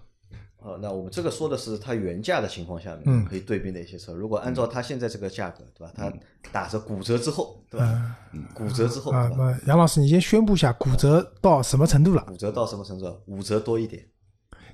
[0.67, 4.13] 呃，那我们这个说的是它原价的情况下面，嗯可以对比哪些车？
[4.13, 5.93] 如果按照它现在这个价格，对吧？
[5.95, 6.11] 它
[6.51, 8.17] 打折骨折之后，对吧？
[8.53, 9.31] 骨折之后，啊，
[9.65, 12.21] 杨老师，你先宣布一下骨折到什么程度了？
[12.27, 13.17] 骨折到什么程度？
[13.27, 14.05] 五折多一点，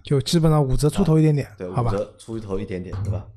[0.04, 3.28] 就基本上五折出头一点点，对，五折出头一点点，对吧？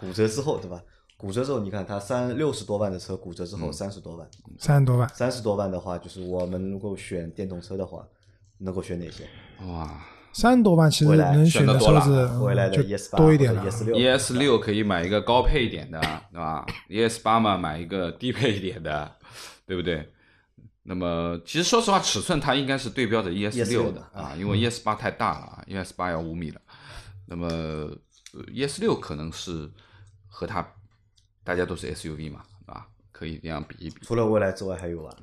[0.00, 0.82] 骨折之后，对吧？
[1.18, 4.26] 骨折之后，你看它三六十多万的车，骨折之嗯后三十多万，
[4.58, 8.06] 三十多万，三十多万的话，就是我们如果选电动车的话，
[8.56, 9.24] 能够选哪些？
[9.66, 10.00] 哇
[10.36, 13.64] 三十多万其实能选的车子嗯未来的就 ES 八多一点了。
[13.64, 15.98] ，ES 六，ES 六可以买一个高配一点的，
[16.30, 19.10] 对吧？ES 八嘛，买一个低配一点的，
[19.66, 20.06] 对不对？
[20.82, 26.60] 那么其实说实话，尺寸它应该是对标着 ES 六 ES6 的的啊，因为 ES 八太大了啊，ES 八要五米了。
[27.24, 29.68] 那么呃 ES 六可能是
[30.28, 30.64] 和它
[31.42, 33.96] 大家都是 SUV 嘛，啊，可以这样比一比。
[34.02, 35.16] 除了未来之外，还有啊？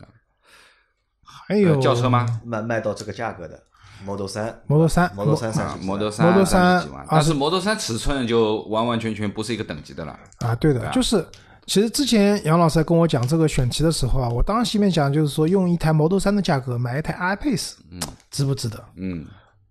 [1.21, 2.41] 还有呃轿车吗？
[2.43, 3.63] 卖卖到这个价格的
[4.05, 10.17] Model 三？Model 三，Model 三三，Model 三 Model 三几万3，但是 Model 三尺寸就完完全全不是一个等级的了。
[10.39, 11.25] 啊，对的，就是
[11.65, 18.83] 其实之前杨老师在跟我讲这个选题的时候啊，我当时心里面讲就是说，用一台 Model 三的价格买一台 iPace，嗯，值不值得？
[18.95, 19.25] 嗯，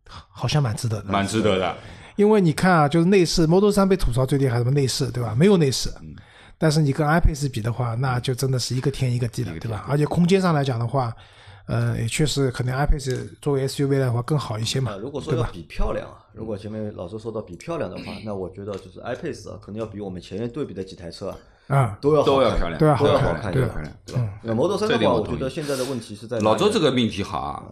[0.07, 1.13] 好像蛮值得的。
[1.13, 1.77] 蛮值得的。
[2.17, 5.35] 因为你看啊，就是内饰，Model 三被吐槽最厉害什么内饰，对吧？
[5.35, 5.91] 没有内饰，
[6.59, 9.87] 但是你跟 iPace 比的话，那就真的是一个天一个地了，对吧？
[9.89, 11.11] 而且空间上来讲的话，
[11.67, 21.37] 呃，也确实可能 iPace 作为 SUV 的话更好一些嘛啊，，如果说要比漂亮啊，如果前面老师说到比漂亮的话，那我觉得就是 iPace 啊，可能要比我们前面对比的几台车啊
[21.69, 23.93] 啊，都要都要漂亮，都要，好看，都要漂亮。
[24.05, 24.29] 对吧？
[24.43, 27.63] 那 Model 三的话，我觉得现在的问题是在老周这个个命题好啊，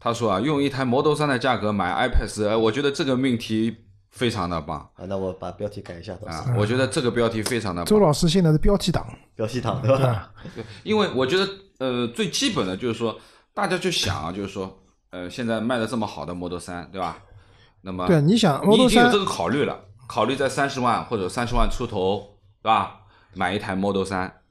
[0.00, 3.74] 他说啊，用一台 Model 3的价格买 iPads，呃我觉得这个命题
[4.10, 9.96] 非常的棒啊，那我把标题改一下，啊，我觉得这个标题非常的周，老师现在是标题党，标题党对吧？
[9.96, 10.32] 对吧？
[10.82, 13.16] 因为我觉得呃最基本的就是说，
[13.56, 17.16] 大家就想啊，就是说呃现在卖的这么好的 Model 三对吧？
[17.80, 23.00] 那么对，你想你已经有这个考虑了，考虑在三十万或者三十万出头，对吧？
[23.32, 24.42] 买一台 Model 三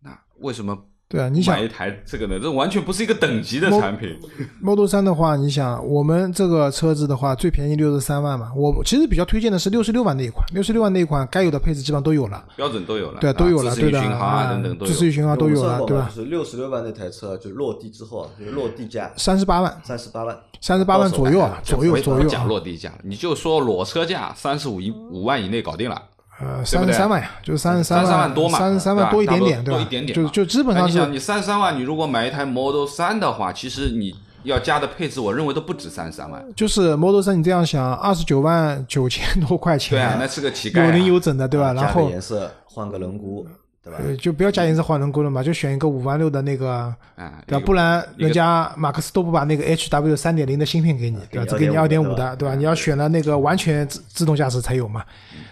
[0.00, 0.76] 那为什么
[1.08, 2.36] 对啊，你想买一台这个呢？
[2.42, 4.18] 这完全不是一个等级的产品。
[4.60, 8.50] Model 三的话，你想我们这个车子的话，最便宜六十三万嘛。
[8.56, 14.92] 我其实比较推荐的是六十六万那一款，六十六万那一款该有的配置基本上都有了，标准都有了，对啊，都有了，自适对的，应巡航啊啊等等都有。
[14.92, 16.10] 自适应巡航都有了，对吧？
[16.12, 26.02] 就是六十六万那台车，就落地之后啊，就是落地价三十八万，三十八万，三十八万左右啊，左右左右落地价了，你就说裸车价三十五一五万以内搞定了，
[26.38, 29.80] 呃，三十三万呀，就是三十三万，万多嘛，三十三万多一点点，对吧？
[29.80, 30.14] 一点点。
[30.14, 36.44] 就就基本上你想，你三十三万，你如果买一台 Model 三的话，其实你要加的配置，我认为都不止三十三万。
[36.54, 40.86] 就是 Model 三，你这样想，二十九万九千多块钱，对啊，那是个乞丐、啊。
[40.86, 41.72] 有零有整的，对吧？
[41.72, 43.44] 然后颜色，换个轮毂，
[43.82, 43.98] 对吧？
[44.04, 47.64] 呃，就不要加颜色换轮毂了嘛，就选一个五万六的那个，啊，对吧？
[47.64, 51.46] 不然人家马克思都不把那个 HW 三点零的芯片给你，对吧？
[51.48, 52.54] 只给你二点五的，对吧？
[52.54, 55.02] 你要选了那个完全自自动驾驶才有嘛，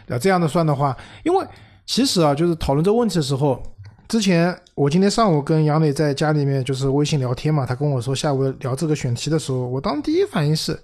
[0.06, 0.18] 对吧？
[0.18, 1.46] 这样的算的话，因为
[1.86, 3.62] 其实啊，就是讨论这个问题的时候，
[4.08, 10.78] 之前我今天上午跟杨磊在家里面就是微信聊天嘛，他跟我说下午聊这个选题的时候，我当第一反应是，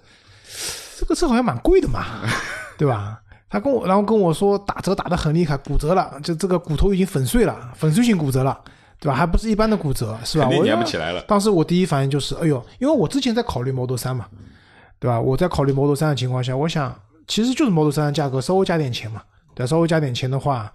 [0.97, 2.05] 这个车好像蛮贵的嘛，
[2.77, 3.19] 对吧？
[3.49, 8.57] 他跟我，然后跟我说打折打得很厉害，骨折了，就这个骨头已经粉碎了，粉碎性骨折了，
[8.97, 9.13] 对吧？
[9.13, 10.47] 还不是一般的骨折，是吧？
[10.49, 11.21] 我粘不起来了。
[11.23, 14.25] 当时我第一反应就是，哎呦，因为我之前在考虑 Model 三嘛，
[14.99, 15.19] 对吧？
[15.19, 16.97] 我在考虑 Model 三的情况下，我想
[17.31, 19.23] 其实就是 Model 三的价格稍微加点钱嘛，
[19.55, 20.69] 对吧，稍微加点钱的话，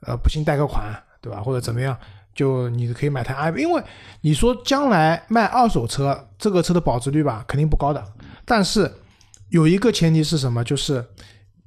[0.00, 1.40] 呃，不行贷个款，对吧？
[1.40, 1.96] 或者怎么样，
[2.34, 3.82] 就你可以买台 i，因为
[4.20, 8.06] 你说将来卖二手车，这个车的保值率吧，肯定不高的，
[8.44, 8.92] 但是
[9.48, 10.62] 有一个前提是什么？
[10.62, 11.02] 就是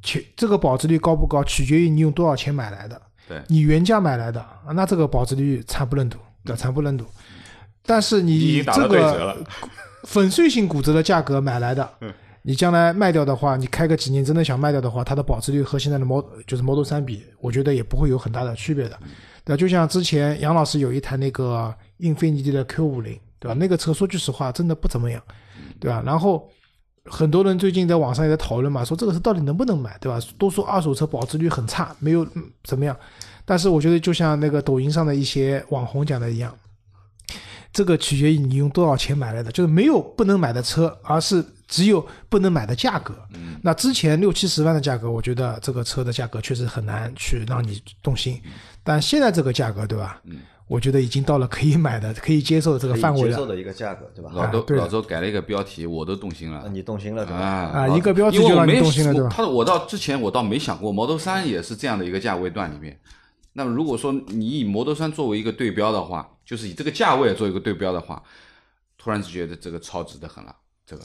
[0.03, 3.01] 取这个保值率高不高，取决于你用多少钱买来的。
[3.27, 7.03] 对你原价买来的，啊那这个保值率惨不忍睹，对，惨不忍睹。
[7.83, 9.43] 但是你这个
[10.03, 11.89] 粉碎性骨折的价格买来的，
[12.47, 18.95] 你将来卖掉的话，你开个几年真的想卖掉的话，它的保值率和现在的 Model 就是 Model 三比，我觉得也不会有很大的区别的。
[19.43, 23.55] 对吧，就像之前杨老师有一台那个英菲尼迪的 Q 五零，对吧？
[23.59, 25.19] 那个车说句实话，真的不怎么样，
[25.79, 26.03] 对吧？
[26.05, 26.47] 然后
[27.05, 30.19] 很多人最近在网上也在讨论嘛，说这个车到底能不能买，对吧？
[30.37, 32.95] 都说二手车保值率很差，没有、嗯怎么样。
[33.43, 36.55] 但是我觉得就像那个抖音上的一些网红讲的一样，
[37.73, 43.15] 这个取决于你用多少钱买来的，就是没有不能买的车，而是只有不能买的价格。
[43.61, 48.41] 那之前六七十万的价格，我觉得这个车的价格确实很难去让你动心，
[48.83, 50.21] 但现在这个价格，对吧？
[50.67, 53.29] 我觉得已经到了可以买的、可以接受的这个范围了。
[53.29, 54.31] 接受的一个价格，对吧？
[54.33, 56.67] 老周、对老周改了一个标题，我都动心了。
[56.69, 57.39] 你动心了，对吧？
[57.39, 62.99] 啊啊一个标题就让你动心了对吧我他我到之前我倒没想过，Model 三也是这样的一个价位段里面。
[63.53, 68.23] 那么如果说你以 Model 三作为一个对标的话，就是以这个价位做一个对标的话，
[68.97, 71.03] 突然就觉得这个超值的很了，这个，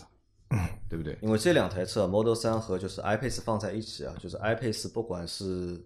[0.88, 1.16] 对不对？
[1.22, 5.80] 因为这两台车 Model 三和就是 iPace 放在一起啊，就是 iPace 不管是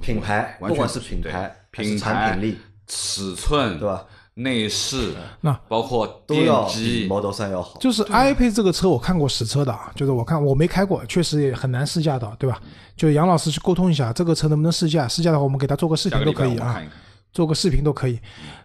[0.00, 4.06] 品牌，不管是品牌品产品力，尺寸对吧？
[4.34, 7.78] 内饰，那包括电都要比机，Model 三要好。
[7.78, 12.58] 就是 iPace 这个车，我看过实车的啊，就是我看我没开过，确实也很难试驾到，对吧？
[12.96, 15.06] 就杨老师去沟通一下，这个车能不能试驾？
[15.06, 16.82] 试驾的话，我们给他做个视频都可以啊。
[17.32, 18.18] 做个视频都可以。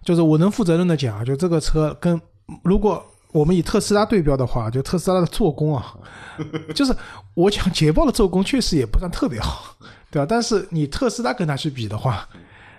[0.03, 2.21] 就是我能负责任的讲啊，就这个车跟
[2.63, 3.03] 如果
[3.36, 6.00] 我们以特斯拉对标的话，就特斯拉的做工啊，
[6.74, 6.95] 就是
[7.34, 9.76] 我讲捷豹的做工确实也不算特别好，
[10.10, 10.26] 对吧？
[10.30, 12.30] 但是你特斯拉跟它去比的话，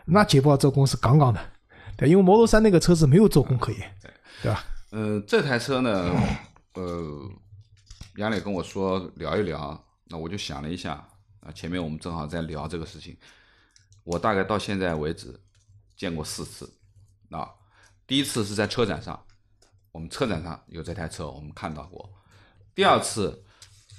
[0.06, 1.38] 那捷豹做工是杠杠的，
[1.98, 3.94] 对，因为 Model 三那个车子没有做工可言，
[4.42, 4.64] 对吧？
[4.92, 6.10] 呃，这台车呢，
[6.72, 7.30] 呃，
[8.16, 10.92] 杨磊跟我说聊一聊，那我就想了一下
[11.40, 13.14] 啊，前面我们正好在聊这个事情，
[14.04, 15.38] 我大概到现在为止
[15.98, 16.72] 见过四次，
[17.30, 17.46] 啊，
[18.06, 19.22] 第一次是在车展上，
[19.96, 22.06] 我们车展上有这台车，我们看到过，
[22.74, 23.42] 第二次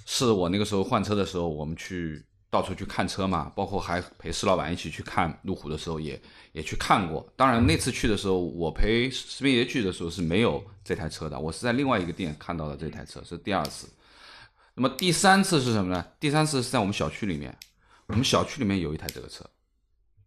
[0.05, 7.27] 是我那个时候换车的时候，我们去到处去看车嘛，包括还陪施老板一起去看路虎的时候也也去看过。
[7.35, 13.89] 当然那次去的时候，我陪施斌爷去的时候是没有这台车的，我是在另外一个店看到的这台车，是第二次。
[14.75, 16.05] 那么第三次是什么呢？
[16.19, 17.57] 第三次是在我们小区里面，
[18.05, 19.43] 我们小区里面有一台这个车，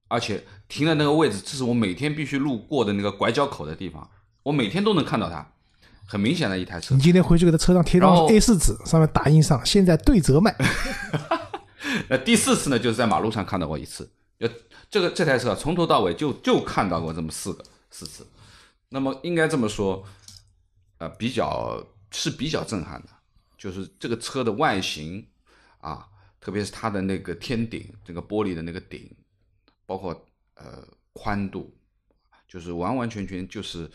[0.09, 4.11] 而且停的那个位置，这是我每天必须路过的那个拐角口的地方，
[4.42, 5.52] 我每天都能看到它，
[6.11, 6.92] 很明显的一台车。
[6.96, 7.01] 你。
[7.01, 10.53] 今天回去给他车上贴张 A 四纸，上面打印上现在对折卖，
[12.11, 14.49] 那第四次呢，就是在马路上看到过一次，就
[14.90, 18.27] 这个这台车从头到尾就就看到过这么四个四次，
[18.88, 20.05] 那么应该这么说，
[20.99, 23.09] 呃，比较是比较震撼的，
[23.57, 25.25] 就是这个车的外形
[25.79, 26.09] 啊，
[26.40, 29.09] 特别是它的那个天顶，这个玻璃的那个顶，
[29.87, 31.73] 包括呃宽度，
[32.49, 33.88] 就是完完全全就是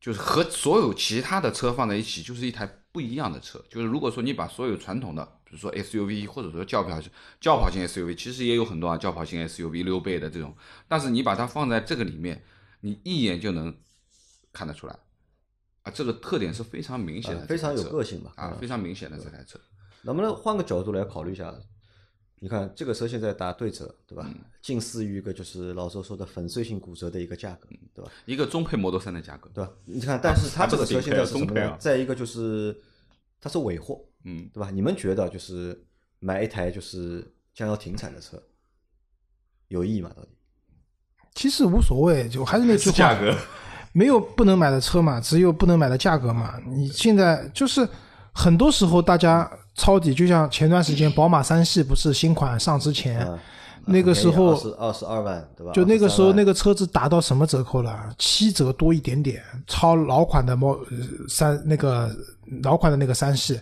[0.00, 3.62] 就是和所有其他的车放在一起，就是一台不一样的车。
[3.68, 7.00] 就是如果说你把所有传统的，比如说 SUV 或者说轿跑
[7.40, 10.56] 轿跑型 SUV，其实也有很多啊，轿跑型 SUV 溜背的这种，
[10.86, 12.44] 但是你把它放在这个里面，
[12.80, 13.76] 你一眼就能
[14.52, 14.98] 看得出来，
[15.82, 19.58] 啊，这个特点是非常明显的呃，非常有个性吧啊，嗯非常明显的这台车。
[20.02, 21.52] 能不能换个角度来考虑一下？
[22.40, 24.24] 你看这个车现在打对折，对吧？
[24.26, 28.10] 嗯近似于一个就是老周说的粉碎性骨折的一个价格，对吧？
[28.26, 29.70] 一个中配 Model 3的价格，对吧？
[29.86, 32.78] 你看，但是它这个车现在是什么中配再一个就是
[33.40, 34.70] 它是尾货，嗯，对吧？
[34.70, 35.80] 你们觉得就是
[36.18, 38.42] 买一台就是将要停产的车，
[39.68, 40.12] 有意义吗？
[40.14, 40.28] 到底？
[41.34, 43.34] 其实无所谓，就还是那句话，价格，
[43.92, 46.60] 没有不能买的车嘛，只有不能买的价格嘛。
[46.66, 47.88] 你现在就是
[48.32, 53.38] 很多时候大家抄底，就像前段时间宝马三系不是新款上之前，啊，
[53.84, 55.72] 那个时候是二十二万，对吧？
[55.72, 58.14] 就那个时候那个个车子打到什么折扣了？
[58.18, 60.78] 七折多一点点，超老款的呃
[61.28, 62.10] 三那个
[62.62, 63.58] 老款的那个三系，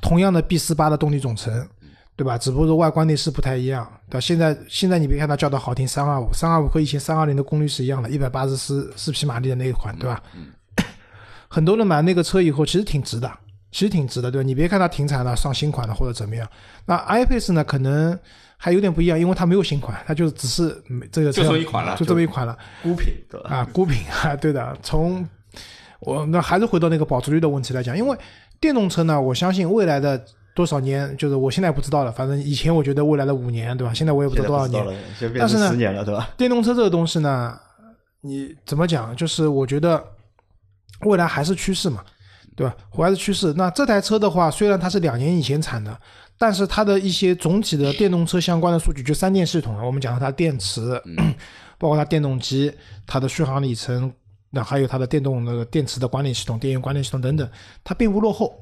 [0.00, 1.66] 同样的 B 四八的动力总成，
[2.16, 2.38] 对吧？
[2.38, 4.20] 只不过说外观内饰不太一样，对吧？
[4.20, 10.22] 现在现在你别看它叫的好听，三二五，三二五和以前三二零的功率是一样的，一百八十四四匹马力的那一款，对吧？
[11.48, 13.30] 很多人买那个车以后，其实挺值的，
[13.74, 14.46] 其实挺值的，对吧？
[14.46, 16.48] 你别看它停产了，上新款了或者怎么样。
[16.86, 18.16] 那 iPace 呢，可能
[18.56, 23.50] 还有点不一样，因为它没有新款，它就只是没这个车就这么一款了就这么一款了孤品，对吧？
[23.50, 24.78] 啊，孤品啊， 对的。
[24.80, 25.28] 从
[25.98, 28.16] 我那还是回到那个保值率的问题来讲，因为
[28.60, 33.92] 电动车呢，我相信未来的多少年，就是我现在不知道了，反正以前我觉得未来的五年，对吧？
[33.92, 34.86] 现在我也不知道多少年
[35.36, 36.30] 但是呢十年了，对吧？
[36.36, 37.58] 电动车这个东西呢，
[38.20, 39.16] 你怎么讲？
[39.16, 40.00] 就是我觉得
[41.00, 42.04] 未来还是趋势嘛，
[42.56, 42.74] 对吧？
[42.90, 43.52] 还是趋势。
[43.54, 45.96] 那这台车的话，虽然它是两年以前产的，
[46.38, 51.00] 但是它的一些总体的电动车相关的数据，就三电系统啊，我们讲到它电池，
[51.78, 52.72] 包括它电动机、
[53.06, 54.12] 它的续航里程，
[54.50, 57.48] 那还有它的电动那个电池的管理系统、电源管理系统等等，
[57.82, 58.54] 它并不落后。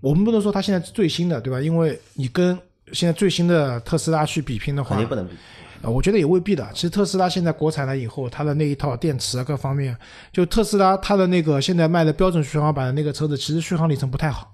[0.00, 1.60] 我们不能说它现在是最新的，对吧？
[1.60, 2.58] 因为你跟
[2.92, 5.34] 现在最新的特斯拉去比拼的话，肯定不能比。
[5.82, 6.68] 啊，我觉得也未必的。
[6.74, 9.96] 其实特斯拉现在国产了以后，它的那一套电池啊各方面，
[10.32, 14.52] 就特斯拉它的那个现在卖的标准续航版的那个车子，其实续航里程不太好。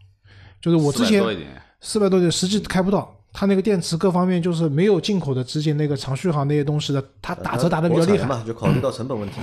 [0.61, 1.49] 就是我之前多一点，
[1.81, 3.13] 四百多点，实际开不到。
[3.33, 8.27] 它那个电池各方面就是没有进口的之前那个长续航那些东西的，它打折打的比较厉害。
[8.27, 9.35] 嘛，就考虑到成本问题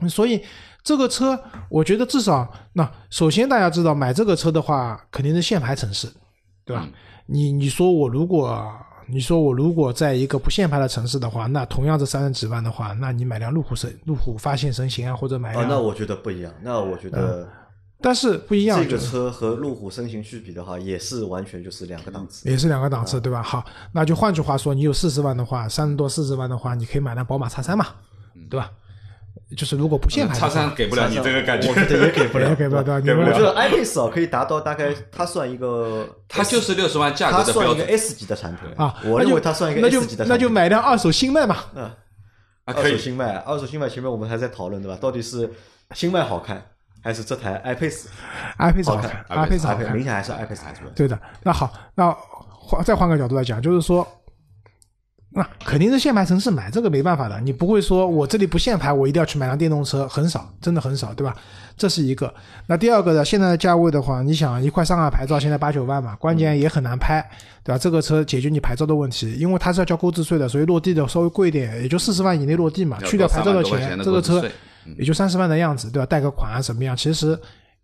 [0.00, 0.08] 嗯。
[0.08, 0.40] 所以
[0.84, 1.36] 这个车，
[1.68, 6.06] 我觉得至少那首先大家知道买这个车的话，肯定是限牌城市，
[6.64, 6.86] 对吧？
[7.26, 8.64] 你你说我如果
[9.10, 16.52] 你说我如果在一个不限牌的城市的话，那同样这三十几万的话，那你买辆路虎神路虎发现神行啊，或者买那我觉得不一样。
[16.62, 17.48] 那我觉得
[18.00, 22.48] 但是不一样，这个车和路虎身形去比的话，也是完全就是两个档次。
[22.48, 23.42] 也是两个档次，对吧？
[23.42, 27.86] 好，那就换句话说，你有四十万的话，三十多四十万的话，你可以买辆宝马叉三嘛，
[28.48, 28.70] 对吧？
[29.56, 32.54] 就是如果不限牌，叉三给不了你这个感觉我，觉得也给不了 也。
[32.56, 40.28] 给不了，给不了我觉得 iPace 哦可以达到大概，它算一个，它就是六十万价它算一个格的标准 S 级的产品啊，我认为它算一个 S 级的产品。
[40.28, 41.94] 那就买辆二手新迈嘛，嗯，啊，
[42.66, 42.92] 二可以。
[42.92, 44.98] 手新迈，二手新迈前面我们还在讨论对吧？
[45.00, 45.50] 到底是
[45.94, 46.62] 新迈好看，
[47.02, 48.06] 还是这台 iPace
[48.58, 50.90] iPace 好好看看，iPace 好看明，显还是 iPace 还是吧？
[50.94, 51.18] 对的。
[51.42, 52.10] 那好，那
[52.50, 54.06] 换再换个角度来讲，就是说，
[55.30, 57.38] 那肯定是限牌城市买，这个没办法的。
[57.40, 61.36] 你不会说我这里不限牌，我一定要去买辆电动车，很少，真的很少，对吧？
[61.76, 62.32] 这是一个。
[62.66, 63.24] 那第二个呢？
[63.24, 67.20] 现在的价位的话，你想一块上海牌照现在八九万嘛，关键也很难拍，
[67.62, 67.78] 对吧？
[67.78, 74.42] 这个车解决你牌照的问题，因为它是要交购置税的，所以落地的稍微贵一点，也就四十万以内落地嘛，去掉牌照的钱，这个车
[74.96, 76.06] 也就三十万的样子，对吧？
[76.06, 76.96] 贷个款啊怎么样？
[76.96, 77.38] 其实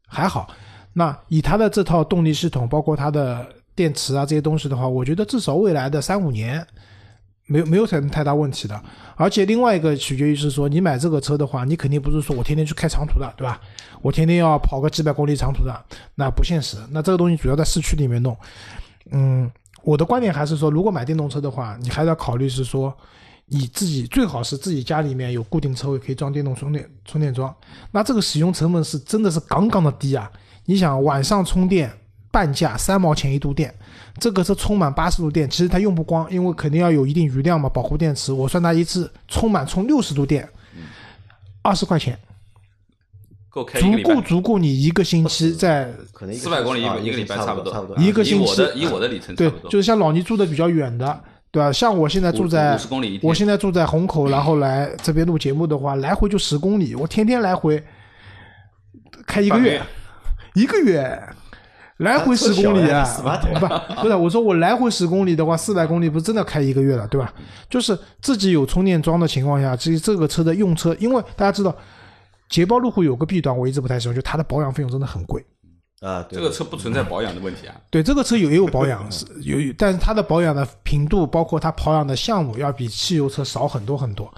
[0.06, 0.48] 还好。
[0.94, 6.64] 那以它的这套动力系统，包括它的电池啊这些东西的话，我觉得至少未来的三五年
[7.46, 8.82] 没有没有什么太大问题的。
[9.16, 13.60] 而且另外一个取决于是说，你买这个车的话，你肯定不是说我天天去开长途的，对吧？
[14.02, 16.76] 我天天要跑个几百公里长途的，那不现实。
[16.90, 18.36] 那这个东西主要在市区里面弄。
[19.10, 19.50] 嗯，
[19.82, 22.96] 我的观点还是说，如果买电动车的话，你还是要考虑是说。
[23.46, 27.54] 你自己最好是自己家里面有固定车位可以装电动充电充电桩，
[27.90, 30.32] 那这个使用成本是真的是杠杠的低啊！
[30.64, 31.92] 你想晚上充电
[32.34, 33.72] 半价三毛钱一度电，
[34.18, 38.32] 这个车充满八十度电，其实它用不光，因为肯定要有一定余量嘛，保护电池。
[38.32, 40.48] 我算它一次充满充六十度电，
[41.62, 42.18] 二十块钱，
[43.52, 48.02] 足够足够你一个星期在可能四百公里啊一个礼拜差不多，差差不多。
[48.02, 51.20] 一个星期以我的以我的里程对就是像老倪住的比较远的，
[51.52, 51.72] 对吧？
[51.72, 57.80] 像我现在住在五十公里，我现在住在虹口，然后来这边录节目的话，来回就十公里，我天天来回
[59.24, 59.82] 开一个月半个月，
[60.54, 61.22] 一个月
[61.98, 63.04] 来回十公里啊
[63.96, 67.32] 不不是，我说我来回十公里的话，四百公里不是真的开一个月了，对吧？
[67.70, 71.74] 就是自己有充电桩的情况下，其实这个车的用车，因为大家知道，
[72.48, 75.44] 捷豹路虎有个弊端，我一直不太喜欢，就它的保养费用真的很贵。
[76.00, 77.74] 啊，对这个车不存在保养的问题啊。
[77.88, 84.30] 对，这个车有也有保养，是有，但是它的保养的频度，包括它保养的项目，要比汽油车少很多很多。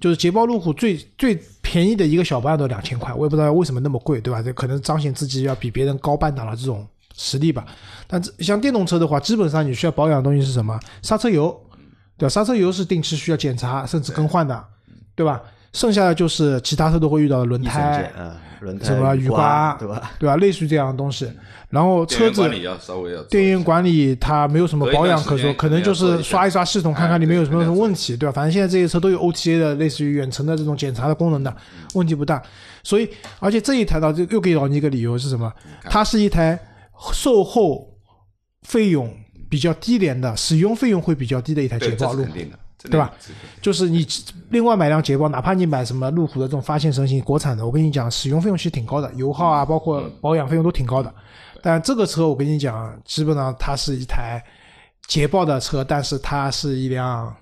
[0.00, 4.40] 就是捷豹路虎最最便宜的一个小保养都两千块，我也不知道为什么那么贵，对吧？
[4.40, 6.86] 这可能彰显自己要比别人高半档的这种
[7.20, 7.66] 实力吧。
[8.06, 10.80] 但这像电动车的话，基本上你需要保养的东西是什么？
[11.02, 11.54] 刹车油，
[12.16, 12.30] 对吧？
[12.30, 14.64] 刹车油是定期需要检查甚至更换的，
[15.14, 15.40] 对吧？
[15.72, 20.10] 剩下的就是其他车都会遇到的轮胎件，啊，轮胎、什么雨刮对吧？
[20.18, 20.36] 对吧？
[20.36, 21.30] 类似于这样的东西。
[21.68, 28.32] 然后车子电源管理要稍微要电源管理它没有什么保养可说，可能就是刷一刷系统，看看里面有什么什么问题，对吧？
[28.32, 31.56] 反正现在这些车都有 OTA 的，类似于远程的这种检查的功能的，
[31.94, 32.42] 问题不大。
[32.82, 33.08] 所以，
[33.38, 35.52] 而且这一台呢，就又给老倪一个理由是什么？
[35.84, 36.58] 它是一台
[37.12, 37.88] 售后
[38.62, 39.14] 费用
[39.48, 42.24] 比较低廉的，使用费用会比较低的一台捷豹路
[42.82, 43.12] 对吧？
[43.60, 44.06] 就是你
[44.48, 51.14] 另外买辆捷豹，哪怕你买什么路虎的这种发现神型国产的，我跟你讲，使用费用其实挺高的，油耗啊，包括保养费用都挺高的。
[51.62, 54.42] 但这个车我跟你讲，基本上它是一台
[55.06, 57.34] 捷豹的车，但是它是一辆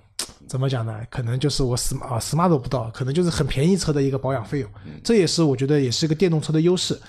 [0.45, 0.99] 怎么讲呢？
[1.09, 4.69] 可能就是我死啊死马都不到，可能就是很便宜车的一个保养费用。
[5.01, 6.99] 这也是我觉得也是一个电动车的优势。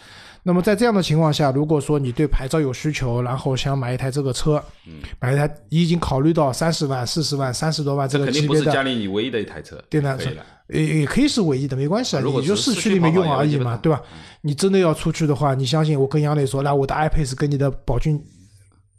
[0.42, 10.30] 那么在这样的情况下，如果说你对牌照有需求，然后想买一台这个车，嗯买一台你已经考虑到三十万、四十万、三十多万这这肯定不是个级别的家里你唯一的一台车，电单车。
[10.68, 14.00] 也也可以是唯一的，没关系啊，如果你就市区里面用而已嘛对吧？
[14.40, 18.16] 你真的要出去的话，你相信我跟杨磊说，来我的 iPace 跟你的宝骏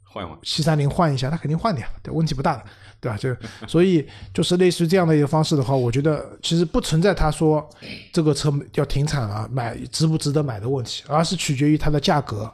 [0.04, 2.64] 换一换，七三零换一下，他肯定换的呀，对，问题不大的，
[3.02, 3.18] 对吧？
[3.18, 3.36] 就
[3.68, 7.68] 所以就是类似于这样的一个方式的话，我觉得其实不存在他说
[8.14, 12.50] 这个车要停产了，买值不值得买的问题，而是取决于它的价格、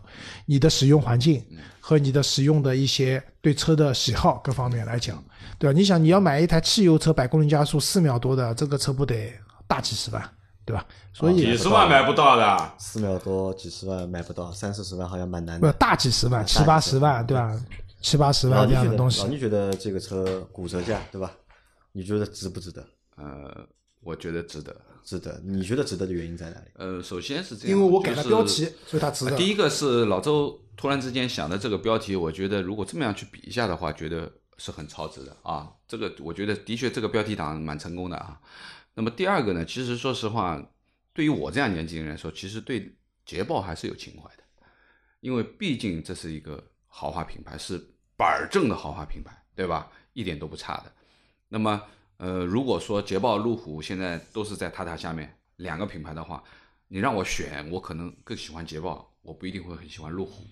[0.45, 1.43] 你的使用环境
[1.82, 5.22] 和你的使用的一些对车的喜好各方面来讲，
[5.60, 5.78] 对吧？
[5.78, 9.34] 你想你要买一台汽油车，百公里加速四秒多的，这个车不得
[9.68, 10.24] 大几十万，
[10.64, 10.86] 对吧？
[11.12, 12.72] 所以几十万买不到的。
[12.78, 15.74] 四秒多几十万买不到，三四十万好像蛮难不的。
[15.74, 17.60] 大几十万，七八十万，对吧？
[18.08, 21.36] 七八十万这老倪觉得，样的东西老，倪觉得这个车骨折价对吧？
[21.91, 22.88] 你觉得值不值得？
[23.18, 23.68] 呃，
[23.99, 24.74] 我觉得值得。
[25.03, 25.41] 值得。
[25.43, 26.66] 你觉得值得的原因在哪里？
[26.76, 29.36] 呃，首先是这样，因为我改了就是标题，所以它值得。
[29.36, 35.70] 第一个是老周突然之间想的这个标题，我觉得如果这么样去比一下的话，觉得是很超值的啊。
[35.86, 38.39] 这个我觉得的确这个标题党蛮成功的啊。
[38.93, 40.62] 那么第二个呢，其实说实话，
[41.14, 44.43] 对于我这样年轻人来说，其实对捷豹还是有情怀的，
[45.20, 47.82] 因为毕竟这是一个豪华品牌，是
[48.18, 49.89] 板正的豪华品牌，对吧？
[50.13, 50.91] 一点都不差的。
[51.47, 51.82] 那么
[52.18, 56.43] 呃，如果说捷豹、路虎现在都是在塔塔下面两个品牌的话，
[56.88, 60.43] 你让我选，我可能更喜欢捷豹，我不一定会很喜欢路虎，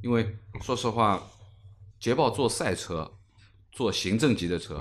[0.00, 1.20] 因为说实话，
[1.98, 3.18] 捷豹做赛车、
[3.72, 4.80] 做行政级的车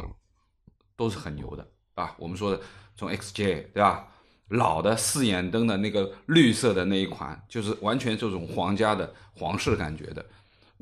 [0.95, 2.15] 都是很牛的啊。
[2.19, 2.61] 我们说的
[2.95, 4.07] 从 XJ 对吧，
[4.49, 10.23] 老的四眼灯的那个绿色的那一款，就是完全这种皇家的皇室的感觉的。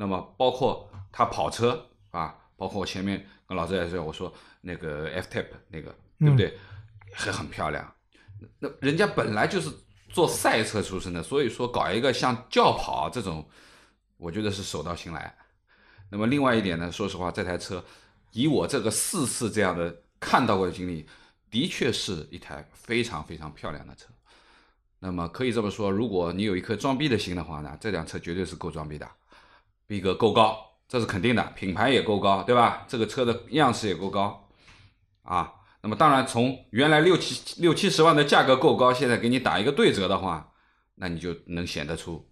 [0.02, 6.58] 那么包括它跑车啊，包括我前面跟老师也说，我说那个 F Type 那个对不对，
[7.14, 7.94] 还很漂亮。
[8.58, 9.72] 那人家本来就是
[10.10, 13.48] 做赛车出身的，所以说搞一个像轿跑这种，
[14.18, 15.36] 我觉得是手到擒来。
[16.10, 17.86] 那么另外一点呢，说实话，这台车
[18.32, 21.08] 以我这个四次这样的看到过的经历，
[21.52, 24.08] 的确是一台非常非常漂亮的车。
[24.98, 29.08] 那么可以这么说，如果你有一颗装逼的心的话呢，这辆车绝对是够装逼的，
[29.92, 32.86] 逼格够高，这是肯定的，品牌也够高，对吧？
[32.88, 34.48] 这个车的样式也够高，
[35.24, 35.52] 啊。
[35.82, 40.50] 那么当然，从原来六七六七十万的价格够高，现在给你打一个对折的话，
[40.96, 42.26] 那你就能显得出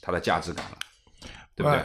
[0.00, 0.78] 它的价值感了，
[1.54, 1.84] 对不对？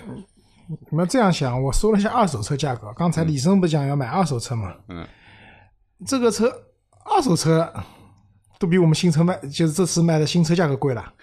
[0.89, 2.93] 你们这样想，我说了一下二手车价格。
[2.93, 4.73] 刚才李生不讲要买二手车吗？
[4.87, 5.05] 嗯，
[6.07, 6.49] 这个车
[7.03, 7.69] 二手车
[8.57, 11.13] 都比我们新车卖，就是这次卖的新车价格贵了，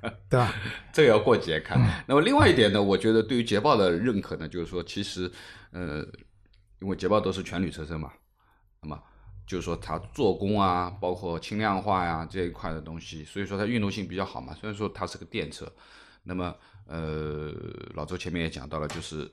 [0.30, 0.54] 对吧？
[0.92, 2.04] 这个要过节看。
[2.06, 5.30] 那么另外一点呢，我觉得对于捷豹的认可呢，就是说，其实
[5.70, 6.06] 呃，
[6.80, 8.12] 因为捷豹都是全铝车身嘛，
[8.80, 9.02] 那么
[9.46, 14.54] 就是说它做工啊，包括轻量化呀、这一块的东西，所以说它运动性比较好嘛。
[14.54, 15.70] 虽然说它是个电车，
[16.22, 16.54] 那么
[16.86, 17.52] 呃，
[17.94, 19.30] 老周前面也讲到了，就是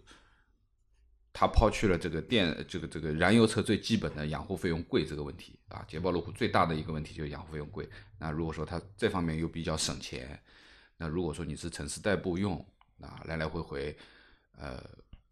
[1.32, 7.88] 它抛去了这个电这个这个燃油车最基本的养护费用贵这个问题啊，捷豹路虎最大的一个问题就是养护费用贵。
[8.18, 10.40] 那如果说它这方面又比较省钱，
[11.02, 12.54] 那如果说你是城市代步用，
[13.00, 13.98] 啊来来回回，
[14.58, 14.84] 呃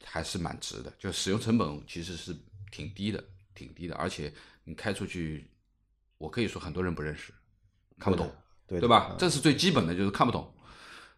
[0.01, 2.33] 还是蛮值的，就使用成本其实是
[2.71, 3.21] 挺低的，
[3.53, 5.51] 挺低的，而且你开出去，
[6.17, 7.33] 我可以说很多人不认识，
[7.99, 8.33] 看不懂，
[8.65, 9.17] 对的对吧嗯？
[9.19, 10.49] 这是最基本的，就是看不懂。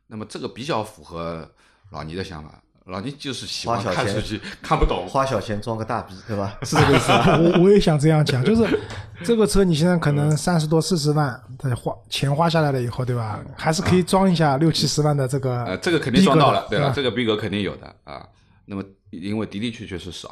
[0.08, 1.54] 那么这个比较符合
[1.92, 6.58] 老倪的想法，老倪就是喜欢花小钱看出去 看不懂，花小钱装个大逼，对吧？
[6.64, 7.38] 是这个意思吧？
[7.38, 8.80] 我我也想这样讲，就是
[9.24, 13.40] 这个车你现在可能三十多四十万的花钱花下来了以后，对吧？
[13.56, 16.92] 还是可以装一下六七十万的这个，呃，这个肯定装到了，对吧？
[16.96, 18.28] 这个逼格肯定有的啊。
[18.66, 20.30] 那么因为的的确确是少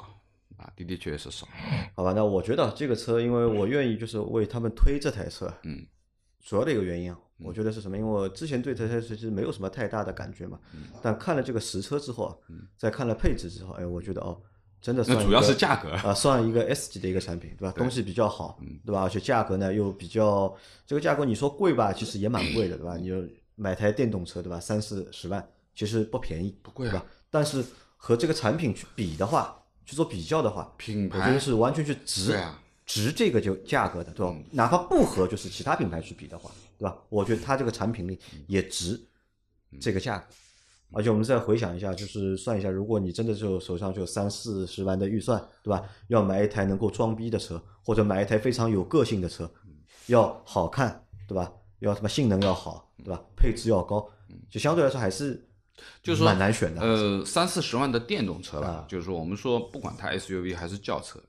[0.57, 1.47] 啊，的的确确是少。
[1.95, 5.85] 好吧，那我觉得这个车，因为我愿意就是为他们推这台车，嗯，
[6.43, 7.97] 主要的一个原因啊，我觉得是什么？
[7.97, 12.35] 因为我之前对这台车其实没有什么太大的感觉嘛，嗯但看了这个实车之后啊，
[12.77, 14.39] 再看了配置之后，哎，我觉得哦，
[14.81, 15.89] 真的算那主要是价格。
[15.91, 17.73] 啊，算一个 S 级的一个产品，对吧？
[17.77, 19.01] 东西比较好，对吧？
[19.03, 20.53] 而且价格呢又比较，
[20.85, 22.97] 这个价格你说贵吧，其实也蛮贵的，对吧？
[22.97, 23.23] 你就
[23.55, 24.59] 买台电动车，对吧？
[24.59, 27.05] 三四十万，其实不便宜，不贵啊对吧？
[27.29, 27.63] 但是
[27.97, 32.39] 和这个产品去比的话，去做比较的话，品牌我觉得是完全去值
[32.85, 34.35] 值这个就价格的，对吧？
[34.51, 36.97] 哪怕不和就是其他品牌去比的话，对吧？
[37.09, 38.99] 我觉得它这个产品力也值
[39.79, 40.25] 这个价格。
[40.93, 45.83] 而且我们再回想一下，就是算一下，如果你真的就手上就三四十万的预算，对吧？
[46.07, 49.51] 要买一台能够装逼的车，或者买一台非常有个性的车，
[50.05, 51.51] 要好看，对吧？
[51.79, 53.21] 要什么性能要好，对吧？
[53.35, 54.09] 配置要高，
[54.49, 55.49] 就相对来说还是
[56.01, 56.81] 就是说蛮难选的。
[56.81, 61.21] 呃，三四十万的电动车吧，啊就是说我们说不管它 SUV 还是轿车，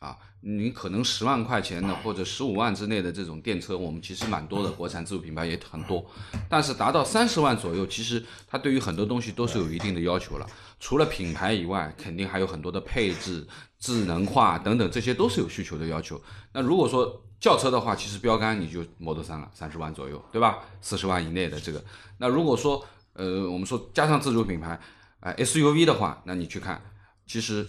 [0.00, 6.04] 啊，你可能十万块钱的或者十五万之内的这种电车，我们其实蛮多的，国产自主品牌也很多。
[6.48, 10.46] 但是达到三十万左右，其实它对于很多东西都是有一定的要求了。
[10.80, 13.46] 除了品牌以外，肯定还有很多的配置、
[13.78, 16.20] 智能化等等，这些都是有需求的要求。
[16.52, 20.58] 那如果说轿车的话，其实标杆你就 Model 3了，三十万左右，对吧？
[20.80, 21.84] 四十万以内的这个。
[22.18, 24.80] 那如果说呃，我们说加上自主品牌，
[25.20, 26.82] 哎、SUV 的话，那你去看，
[27.26, 27.64] 其实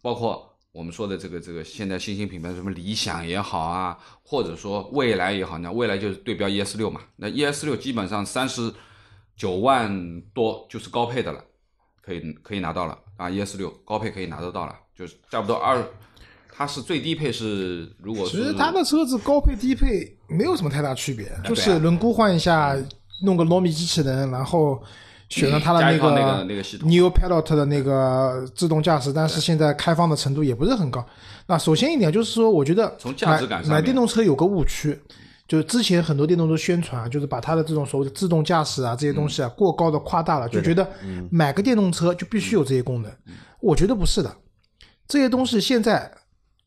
[0.00, 8.74] 包括我们说的这个这个现在新兴品牌，什么理想也好啊，或者说蔚来也好，那蔚来就是对标 ES 六嘛，那 ES 六基本上三十
[9.36, 11.44] 九万多就是高配的了，
[12.02, 12.98] 可以可以拿到了。
[13.16, 15.80] 啊，ES 六高配可以拿得到了，就是差不多二，
[16.52, 22.76] 它是最低配是如果是其实它的车子高配低配没有什么太大区别，啊就是轮毂换一下，
[23.22, 24.82] 弄个糯米机器人，然后
[25.40, 31.04] 选了它的那个那个个那个系统 New Pilot 的那个自动驾驶，但是现在开放的程度也不是很高。
[31.46, 34.98] 那首先一点就是说，我觉得从价值感上买买电动车有个误区。
[35.46, 40.88] 就是之前很多电动车宣传啊，就是把它的这种所谓的自动驾驶啊这些东西啊过高的夸大了，就觉得
[41.30, 43.12] 买个电动车就必须有这些功能。
[43.60, 44.34] 我觉得不是的，
[45.06, 46.10] 这些东西现在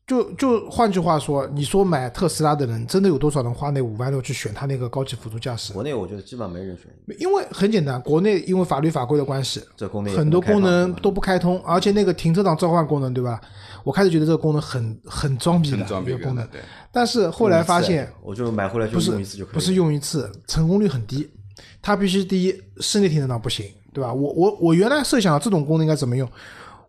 [0.08, 5.74] 就就换句话说，你说买特斯拉的人，真的有多少人花那五万六去选它那个高级辅助驾驶？
[5.74, 6.86] 国内我觉得基本上没人选，
[7.20, 13.38] 因为很简单，国内因为法律法规的关系，这功能很多功能都不开通，而且那个停车场召唤功能，对吧？
[13.84, 21.28] 我开始觉得这个功能很很装逼的很装逼一个功能，对，但是后来发现我就买回来就不是用一次就可以，不是用一次，成功率很低。
[21.82, 24.12] 它必须第一室内停车场不行，对吧？
[24.12, 26.28] 我我我原来设想这种功能应该怎么用，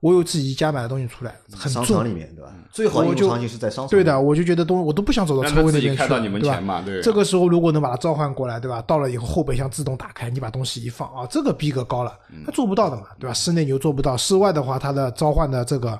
[0.01, 2.53] 我有自己家买的东西出来，很商场重里面对吧？
[2.71, 3.89] 最好应我就用场景是在商场。
[3.89, 7.01] 对的，，我就觉得东我都不想走到车位那边去，自己开到你门对吧，对。
[7.01, 8.81] 这个时候如果能把它召唤过来，对吧？
[8.83, 13.33] 到了以后后备箱自动打开，你把东西一放啊，这个逼格高了，它做不到的嘛，对吧？
[13.33, 15.99] 室内你又做不到，室外的话，它的召唤的这个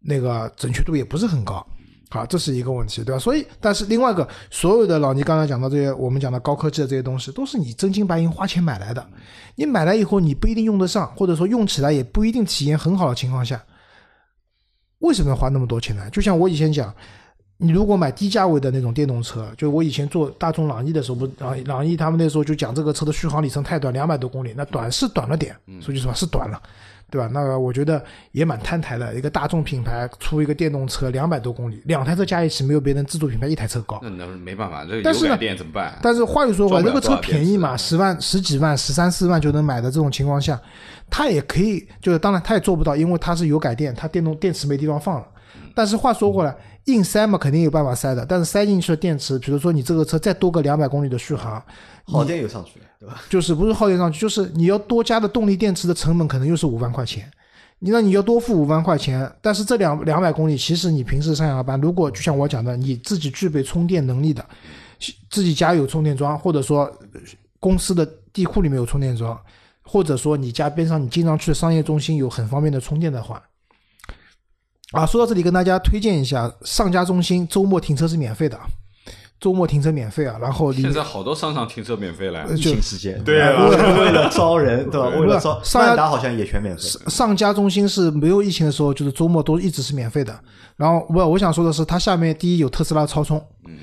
[0.00, 1.64] 那个准确度也不是很高。
[2.12, 3.18] 好，这是一个问题，对吧？
[3.20, 9.06] 所以，但是另外一个，所有的老倪刚才讲到这些，我们讲的高科技的这些东西，都是你真金白银花钱买来的。
[9.54, 13.62] 你买来以后，你不一定用得上，或者说用起来也不一定体验很好的情况下，
[14.98, 16.10] 为什么要花那么多钱呢？
[16.10, 16.92] 就像我以前讲，
[17.58, 26.60] 你如果买低价位的那种电动车，就我以前做大众朗逸的时候，不朗朗逸他们那时候就讲这个车的续航里程太短，两百多公里，那短是短了点，说句实话是短了，
[27.10, 27.28] 对吧？
[27.32, 28.02] 那我觉得
[28.32, 29.14] 也蛮摊台的。
[29.14, 33.98] 一个大众品牌出一个电动车两百多公里，两台车加一起没有别人自主品牌一台车高。
[34.02, 35.98] 那那没办法，这个但是呢油改电怎么办？
[36.00, 40.60] 但是话又说回来，这个车便宜嘛，十万、十几万、十三四万就能买的这种情况下，
[41.10, 45.26] 它也可以，就是当然它也做不到，因为它是油改电，它电动电池没地方放了。
[45.74, 46.54] 但是话说回来，
[46.84, 51.62] 硬塞嘛肯定有办法塞的，但是塞进去的电池，比如说你这个车再多个两百公里的续航，
[52.04, 53.20] 耗电又上去了，对吧？
[53.28, 57.28] 就是不是耗电上去，就是你要多加的动力电池的成本可能又是五万块钱。
[57.82, 64.44] 你那你要多付五万块钱，但是这两两百公里，其实你平时上下班，如果就像我讲的，你自己具备充电能力的，
[65.30, 66.92] 自己家有充电桩，或者说
[67.58, 69.40] 公司的地库里面有充电桩，
[69.80, 73.42] 或者说你家边上你经常去商业中心有很方便的充电的话，
[74.92, 78.60] 啊，说到这里跟大家推荐一下，上家中心周末停车是免费的，
[79.40, 83.66] 周末停车免费啊，然后里现在好多商场停车免费了，疫情时间，对啊。
[83.68, 85.08] 为 了为了招人， 对吧？
[85.08, 90.38] 为了招上万达好像也全免费，上家中心是没有疫情的时候，就是周末都一直是免费的。
[90.76, 93.78] 然后我我想说的是，它下面第一有特斯拉超充，嗯，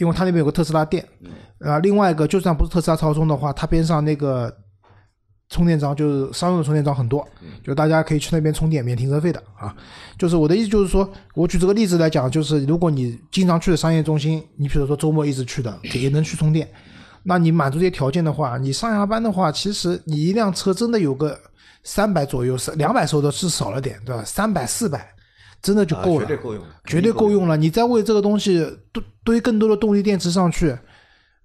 [0.00, 1.06] 因为它那边有个特斯拉店，
[1.60, 4.50] 啊，另外一个就算不是特斯拉超充的话，它边上那个
[5.52, 7.28] 充电桩就是商用的充电桩很多，
[7.62, 9.72] 就大家可以去那边充电，免停车费的啊。
[10.18, 16.66] 就是我的意思就是说，我举这个例子来讲，就是如果你经常去的商业中心，你比如说周末一直去的，也能去充电。
[17.22, 21.38] 那你满足这些条件的话，你上下班的话，其实你一辆车真的有个
[21.84, 24.24] 三百左右，是两百收的是少了点，对吧？
[24.24, 25.06] 三百四百
[25.60, 27.56] 真的就啊够了，绝对够用，绝对够用了。
[27.56, 30.76] 你再为这个东西堆堆更多的动力电池上去，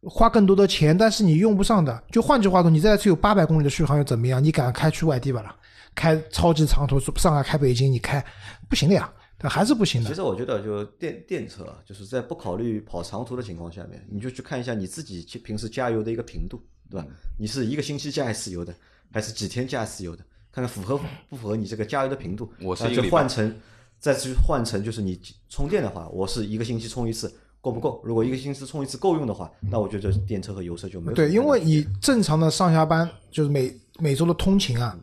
[0.03, 2.03] 花更多的钱，但是你用不上的。
[2.11, 4.43] 就换句话说，你这台车有八百公里的续航又怎么样？
[4.43, 5.55] 你敢开去外地吧啦？
[5.95, 8.23] 开超级长途，上海开北京，你开
[8.69, 10.09] 不行的呀，但还是不行的。
[10.09, 17.07] 其实我觉得，就电电车啊，就是在不考虑跑长途的情况下面，你就去看一下你自己去平时加油的一个频度，对吧？
[17.39, 18.73] 你是一个星期加一次油的，
[19.11, 20.23] 还是几天加一次油的？
[20.51, 20.97] 看看符合
[21.29, 23.55] 不符合你这个加油的频度，那就我是一个礼拜换成
[23.99, 25.19] 再去换成就是你
[25.49, 27.31] 充电的话，我是一个星期充一次
[27.67, 28.01] 够不够？
[28.05, 34.97] 如果一个星期充一次够用的话，那我觉得电车和油车就没有对，因为你正常的上下班就是每每周的通勤啊，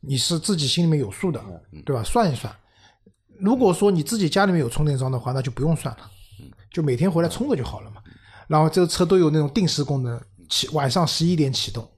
[0.00, 1.40] 你是自己心里面有数的，
[1.86, 2.02] 对吧？
[2.02, 2.54] 算一算，
[3.38, 6.10] 如果说你自己家里面有充电桩的话，那就不用算了，
[6.70, 8.02] 就每天回来充着就好了嘛。
[8.46, 11.88] 然后这个车都有那种定时功能，起晚上十一点启动，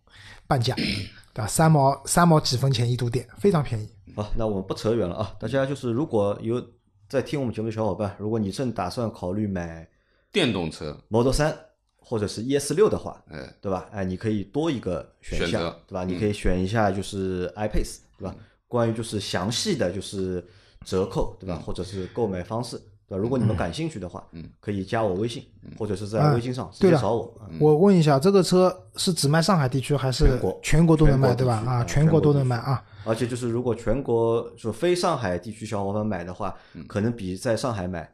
[0.46, 0.74] 半价，
[1.34, 1.46] 对吧？
[1.48, 3.88] 三毛三毛几分钱一度电，非常便宜。
[4.14, 5.34] 好，那我们不扯远了啊！
[5.40, 6.64] 大家就是如果有
[7.08, 9.88] 在听我们节目的小伙伴，如果你正打算考虑买
[10.34, 11.56] 电动车，Model 三
[11.96, 13.86] 或者是 ES 六的话，哎，对吧？
[13.92, 16.04] 哎，你可以多一个选项对吧？
[16.04, 18.34] 你可以选一下就是 iPace，对吧？
[18.66, 20.44] 关于就是详细的就是
[20.84, 21.62] 折扣，对吧？
[21.64, 22.76] 或者是购买方式，
[23.08, 23.16] 对吧？
[23.16, 25.44] 如果你们感兴趣的话，嗯可以加我微信，
[25.78, 27.22] 或者是在啊微信上直接找我。
[27.40, 31.62] 啊我问一下，这个车是只卖上海地区还是全国全国都能卖，对吧？
[31.64, 32.82] 啊，全国都能卖啊。
[33.04, 36.54] 而且就是如果全国就非上海地区小伙伴买的话，
[36.88, 38.08] 可能比在上海买嗯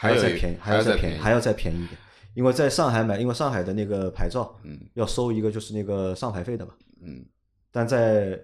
[0.00, 1.98] 还要再便宜，还要要再再便宜还要再便宜一点。
[2.32, 6.72] 因为在上海买，因为上海的那个牌照，嗯，要收一个就是那个上牌费的嘛，
[7.02, 7.22] 嗯，
[7.70, 8.40] 但在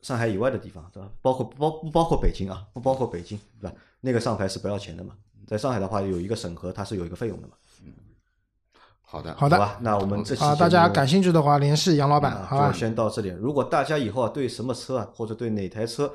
[0.00, 1.08] 上海以外的地方，对吧？
[1.22, 3.76] 包括不包不包括北京啊，不包括北京，对吧？
[4.00, 5.14] 那个上牌是不要钱的嘛。
[5.46, 7.54] 在上海的话，有一个审核，它是有一个费用的嘛。
[7.84, 7.92] 嗯
[9.02, 12.78] 好的，好的，好吧，那我们这期好，大家感兴趣的话联系杨老板，啊就？
[12.78, 13.28] 先到这里。
[13.28, 16.10] 如果大家以后啊对什么车啊，或者对哪台车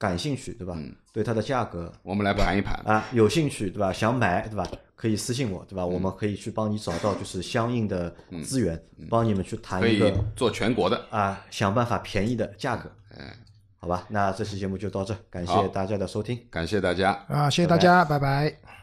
[0.00, 0.74] 感兴趣，对吧？
[1.12, 2.74] 对它的价格我们来盘一盘。
[2.86, 3.92] 啊有兴趣，对吧？
[3.92, 4.66] 想买，对吧？
[4.96, 5.84] 可以私信我，对吧？
[5.84, 8.10] 我们可以去帮你找到就是相应的
[8.42, 12.90] 资源，帮你们去谈一个做全国的，啊，想办法便宜的价格。
[13.14, 13.36] 哎，
[13.78, 16.38] 好吧，那这期节目就到这，感谢大家的收听。
[16.50, 17.12] 感谢大家。
[17.28, 18.79] 啊，谢谢大家，拜拜